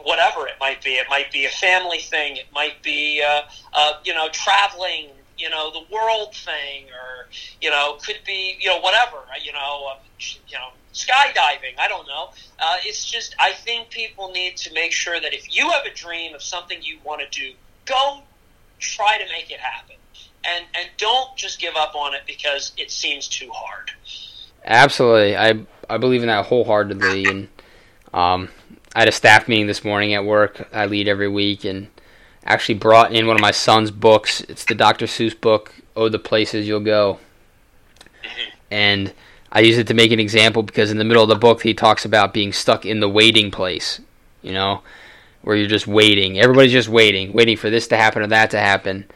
[0.03, 0.91] whatever it might be.
[0.91, 2.37] It might be a family thing.
[2.37, 3.43] It might be, uh,
[3.73, 7.27] uh, you know, traveling you know, the world thing, or
[7.61, 11.79] you know, could be you know whatever, you know, uh, you know, skydiving.
[11.79, 12.31] I don't know.
[12.59, 15.95] Uh, it's just I think people need to make sure that if you have a
[15.95, 18.23] dream of something you want to do, go
[18.79, 19.97] try to make it happen,
[20.45, 23.91] and and don't just give up on it because it seems too hard.
[24.65, 27.49] Absolutely, I I believe in that wholeheartedly, and
[28.13, 28.49] um,
[28.95, 30.69] I had a staff meeting this morning at work.
[30.73, 31.89] I lead every week, and
[32.47, 34.41] actually brought in one of my son's books.
[34.43, 35.07] It's the Dr.
[35.07, 37.19] Seuss book, Oh, the Places You'll Go.
[38.71, 39.13] And
[39.51, 41.75] I use it to make an example because in the middle of the book, he
[41.75, 44.01] talks about being stuck in the waiting place,
[44.43, 44.83] you know,
[45.43, 46.39] where you're just waiting.
[46.39, 49.07] Everybody's just waiting, waiting for this to happen or that to happen.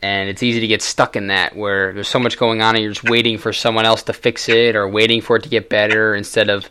[0.00, 2.84] And it's easy to get stuck in that where there's so much going on and
[2.84, 5.68] you're just waiting for someone else to fix it or waiting for it to get
[5.68, 6.70] better instead of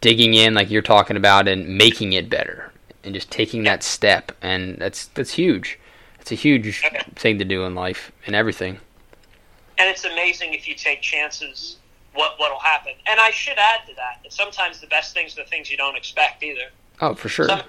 [0.00, 2.73] digging in like you're talking about and making it better
[3.04, 5.78] and just taking that step, and that's that's huge.
[6.20, 6.82] It's a huge
[7.16, 8.78] thing to do in life and everything.
[9.76, 11.76] And it's amazing if you take chances.
[12.14, 12.92] What what'll happen?
[13.06, 15.76] And I should add to that that sometimes the best things are the things you
[15.76, 16.70] don't expect either.
[17.00, 17.48] Oh, for sure.
[17.48, 17.62] Some,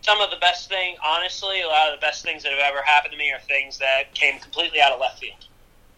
[0.00, 2.82] some of the best thing, honestly, a lot of the best things that have ever
[2.82, 5.46] happened to me are things that came completely out of left field.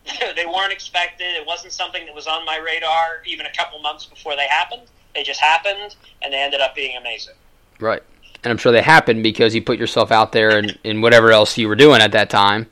[0.37, 1.27] they weren't expected.
[1.37, 4.83] It wasn't something that was on my radar even a couple months before they happened.
[5.15, 7.35] They just happened, and they ended up being amazing.
[7.81, 8.03] Right
[8.45, 11.59] and I'm sure they happened because you put yourself out there and in whatever else
[11.59, 12.67] you were doing at that time.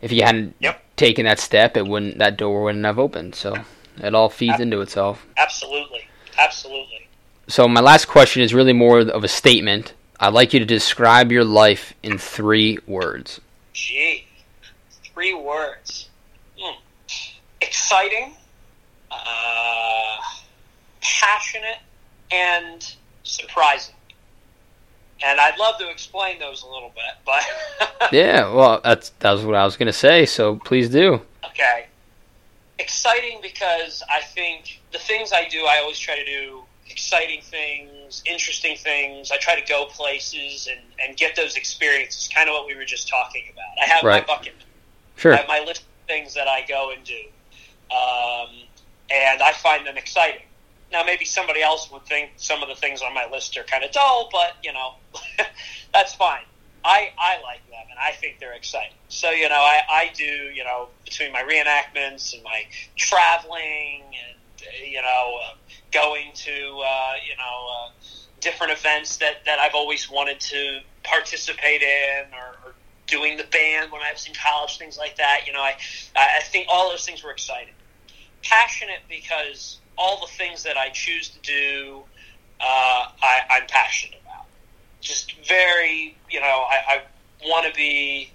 [0.00, 0.82] If you hadn't yep.
[0.96, 3.34] taken that step, it wouldn't that door wouldn't have opened.
[3.34, 3.54] So
[3.98, 5.26] it all feeds into itself.
[5.36, 6.02] Absolutely,
[6.38, 7.08] absolutely.
[7.48, 9.94] So my last question is really more of a statement.
[10.20, 13.40] I'd like you to describe your life in three words.
[13.72, 14.26] Gee,
[15.04, 16.08] three words.
[16.58, 16.78] Hmm.
[17.60, 18.34] Exciting,
[19.10, 20.16] uh,
[21.00, 21.78] passionate,
[22.30, 23.94] and surprising.
[25.24, 29.44] And I'd love to explain those a little bit, but yeah, well, that's that was
[29.44, 30.26] what I was going to say.
[30.26, 31.20] So please do.
[31.44, 31.86] Okay,
[32.78, 38.22] exciting because I think the things I do, I always try to do exciting things,
[38.26, 39.30] interesting things.
[39.30, 42.28] I try to go places and, and get those experiences.
[42.28, 43.64] Kind of what we were just talking about.
[43.82, 44.26] I have right.
[44.26, 44.54] my bucket.
[45.16, 45.32] Sure.
[45.34, 47.20] I have my list of things that I go and do,
[47.90, 48.50] um,
[49.10, 50.42] and I find them exciting.
[50.90, 53.84] Now, maybe somebody else would think some of the things on my list are kind
[53.84, 54.94] of dull, but you know,
[55.92, 56.42] that's fine.
[56.84, 58.96] I, I like them and I think they're exciting.
[59.08, 62.64] So, you know, I, I do, you know, between my reenactments and my
[62.96, 65.54] traveling and, you know, uh,
[65.92, 67.90] going to, uh, you know, uh,
[68.40, 72.74] different events that, that I've always wanted to participate in or, or
[73.06, 75.42] doing the band when I was in college, things like that.
[75.46, 75.74] You know, I,
[76.16, 77.74] I think all those things were exciting.
[78.42, 82.02] Passionate because all the things that I choose to do,
[82.60, 84.46] uh, I, I'm passionate about.
[85.00, 87.02] Just very, you know, I, I
[87.44, 88.30] want to be,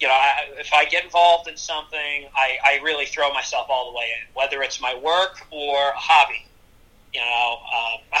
[0.00, 3.90] you know, I, if I get involved in something, I, I really throw myself all
[3.92, 6.44] the way in, whether it's my work or a hobby.
[7.14, 8.20] You know, um,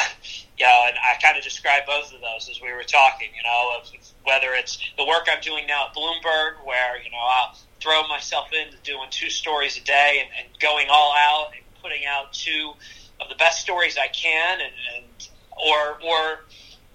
[0.56, 3.28] you know, and I kind of describe both of those as we were talking.
[3.36, 3.90] You know, of
[4.24, 8.48] whether it's the work I'm doing now at Bloomberg, where you know I'll throw myself
[8.52, 12.72] into doing two stories a day and, and going all out and putting out two
[13.20, 15.28] of the best stories I can, and, and
[15.66, 16.44] or or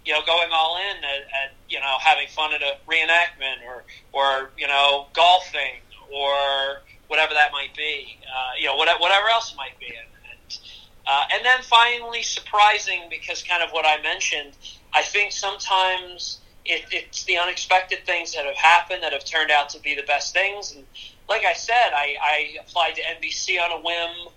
[0.05, 3.83] you know going all in at, at you know having fun at a reenactment or
[4.11, 5.81] or you know golfing
[6.13, 10.07] or whatever that might be, uh, you know whatever, whatever else it might be, and
[10.31, 10.59] and,
[11.07, 14.53] uh, and then finally surprising because kind of what I mentioned,
[14.93, 16.39] I think sometimes.
[16.65, 20.03] It, it's the unexpected things that have happened that have turned out to be the
[20.03, 20.73] best things.
[20.73, 20.85] And
[21.27, 24.31] like I said, I, I applied to NBC on a whim.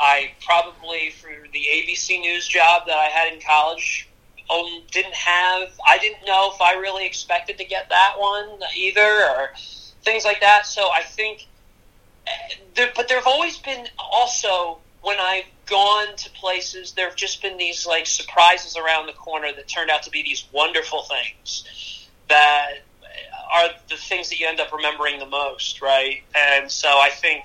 [0.00, 4.08] I probably for the ABC News job that I had in college
[4.50, 5.68] um, didn't have.
[5.86, 9.50] I didn't know if I really expected to get that one either, or
[10.02, 10.66] things like that.
[10.66, 11.46] So I think,
[12.74, 17.42] there, but there have always been also when I've gone to places, there have just
[17.42, 22.08] been these like surprises around the corner that turned out to be these wonderful things
[22.28, 22.80] that
[23.52, 26.22] are the things that you end up remembering the most, right?
[26.34, 27.44] And so I think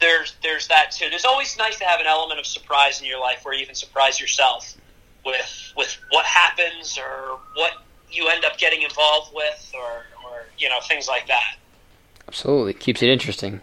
[0.00, 1.08] there's there's that too.
[1.10, 3.74] There's always nice to have an element of surprise in your life where you can
[3.74, 4.76] surprise yourself
[5.24, 7.72] with with what happens or what
[8.10, 11.56] you end up getting involved with or, or you know things like that.
[12.26, 13.60] Absolutely, keeps it interesting.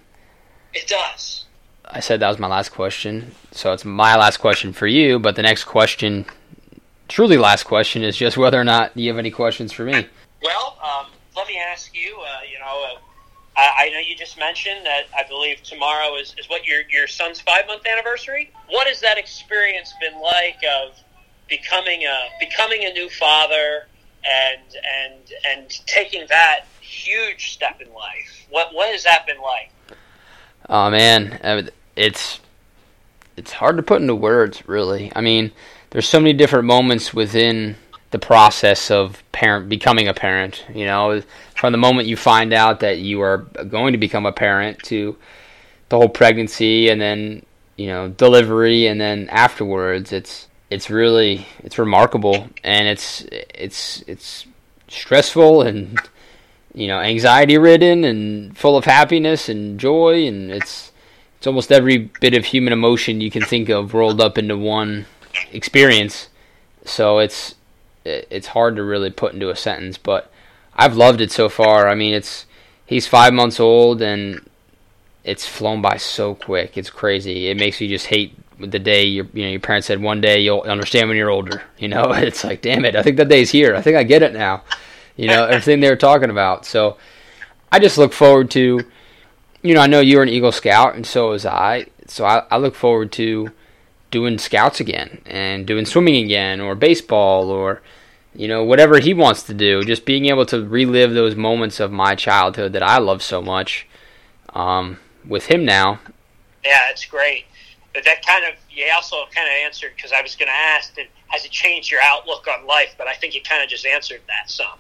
[0.74, 1.46] It does.
[1.86, 5.20] I said that was my last question, so it's my last question for you.
[5.20, 6.26] But the next question,
[7.08, 10.06] truly last question, is just whether or not you have any questions for me.
[10.44, 12.18] Well, um, let me ask you.
[12.20, 13.00] Uh, you know, uh,
[13.58, 17.42] I, know you just mentioned that I believe tomorrow is, is what your your son's
[17.42, 18.52] five month anniversary.
[18.70, 20.96] What has that experience been like of
[21.50, 23.88] becoming a becoming a new father
[24.26, 24.62] and
[25.02, 28.46] and and taking that huge step in life?
[28.50, 29.72] What what has that been like?
[30.70, 32.40] Oh man, it's
[33.36, 35.12] it's hard to put into words, really.
[35.16, 35.52] I mean,
[35.92, 37.76] there's so many different moments within
[38.12, 40.66] the process of parent becoming a parent.
[40.74, 41.22] You know,
[41.58, 43.40] from the moment you find out that you are
[43.70, 45.18] going to become a parent to
[45.90, 47.44] the whole pregnancy, and then
[47.76, 54.46] you know delivery, and then afterwards, it's it's really it's remarkable, and it's it's it's
[54.88, 56.00] stressful and
[56.74, 60.92] you know anxiety ridden and full of happiness and joy, and it's
[61.38, 65.06] it's almost every bit of human emotion you can think of rolled up into one
[65.52, 66.30] experience.
[66.86, 67.56] So it's
[68.06, 70.32] it's hard to really put into a sentence, but
[70.78, 71.88] I've loved it so far.
[71.88, 72.46] I mean, it's
[72.86, 74.48] he's five months old and
[75.24, 76.78] it's flown by so quick.
[76.78, 77.50] It's crazy.
[77.50, 80.40] It makes you just hate the day your you know your parents said one day
[80.40, 81.64] you'll understand when you're older.
[81.78, 82.96] You know, it's like damn it.
[82.96, 83.76] I think that day's here.
[83.76, 84.64] I think I get it now.
[85.16, 86.66] You know everything they were talking about.
[86.66, 86.98] So
[87.72, 88.82] I just look forward to.
[89.64, 91.88] You know, I know you're an Eagle Scout, and so is I.
[92.08, 93.52] So I, I look forward to
[94.12, 97.82] doing scouts again and doing swimming again or baseball or
[98.38, 101.92] you know whatever he wants to do just being able to relive those moments of
[101.92, 103.88] my childhood that i love so much
[104.54, 106.00] um, with him now.
[106.64, 107.46] Yeah it's great.
[107.94, 110.96] But that kind of you also kind of answered because i was going to ask
[110.96, 112.96] that has it changed your outlook on life?
[112.98, 114.78] But i think you kind of just answered that some.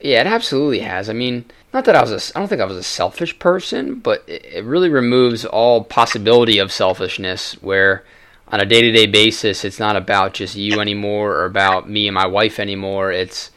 [0.00, 1.08] Yeah it absolutely has.
[1.10, 3.96] I mean not that i was a, i don't think i was a selfish person
[3.96, 8.04] but it, it really removes all possibility of selfishness where
[8.50, 12.08] on a day to day basis, it's not about just you anymore or about me
[12.08, 13.12] and my wife anymore.
[13.12, 13.50] It's,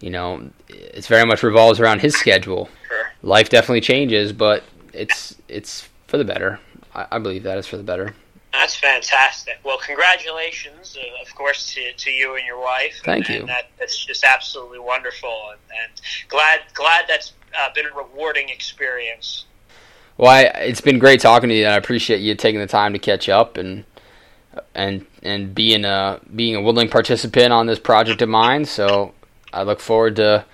[0.00, 2.68] you know, it's very much revolves around his schedule.
[2.88, 3.12] Sure.
[3.22, 4.62] Life definitely changes, but
[4.92, 6.60] it's it's for the better.
[6.94, 8.14] I, I believe that is for the better.
[8.52, 9.58] That's fantastic.
[9.64, 13.02] Well, congratulations, uh, of course, to, to you and your wife.
[13.04, 13.40] Thank and, you.
[13.40, 18.48] And that, that's just absolutely wonderful, and, and glad glad that's uh, been a rewarding
[18.48, 19.44] experience.
[20.16, 22.94] Well, I, it's been great talking to you, and I appreciate you taking the time
[22.94, 23.84] to catch up and
[24.74, 28.64] and and being a being a willing participant on this project of mine.
[28.64, 29.14] So
[29.52, 30.44] I look forward to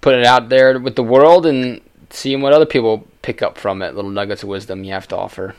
[0.00, 1.80] putting it out there with the world and
[2.10, 3.94] seeing what other people pick up from it.
[3.94, 5.54] Little nuggets of wisdom you have to offer.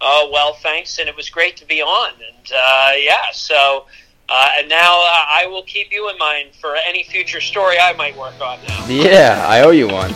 [0.00, 2.12] Oh well, thanks, and it was great to be on.
[2.14, 3.86] And uh, yeah, so
[4.28, 7.94] uh, and now uh, I will keep you in mind for any future story I
[7.94, 8.58] might work on.
[8.68, 8.86] Now.
[8.86, 10.10] Yeah, I owe you one.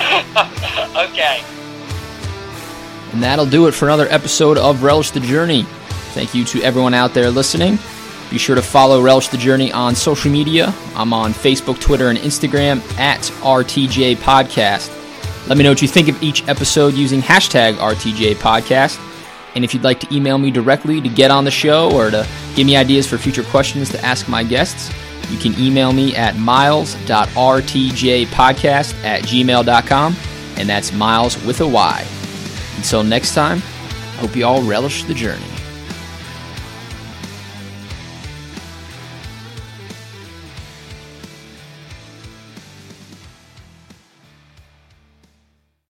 [1.10, 1.42] okay.
[3.12, 5.66] And that'll do it for another episode of Relish the Journey.
[6.10, 7.78] Thank you to everyone out there listening.
[8.30, 10.72] Be sure to follow Relish the Journey on social media.
[10.94, 14.96] I'm on Facebook, Twitter, and Instagram at RTJ Podcast.
[15.48, 19.04] Let me know what you think of each episode using hashtag RTJ Podcast.
[19.56, 22.26] And if you'd like to email me directly to get on the show or to
[22.54, 24.92] give me ideas for future questions to ask my guests,
[25.30, 30.16] you can email me at myles.rtjpodcast at gmail.com.
[30.56, 32.06] And that's Myles with a Y.
[32.76, 35.49] Until next time, I hope you all relish the journey.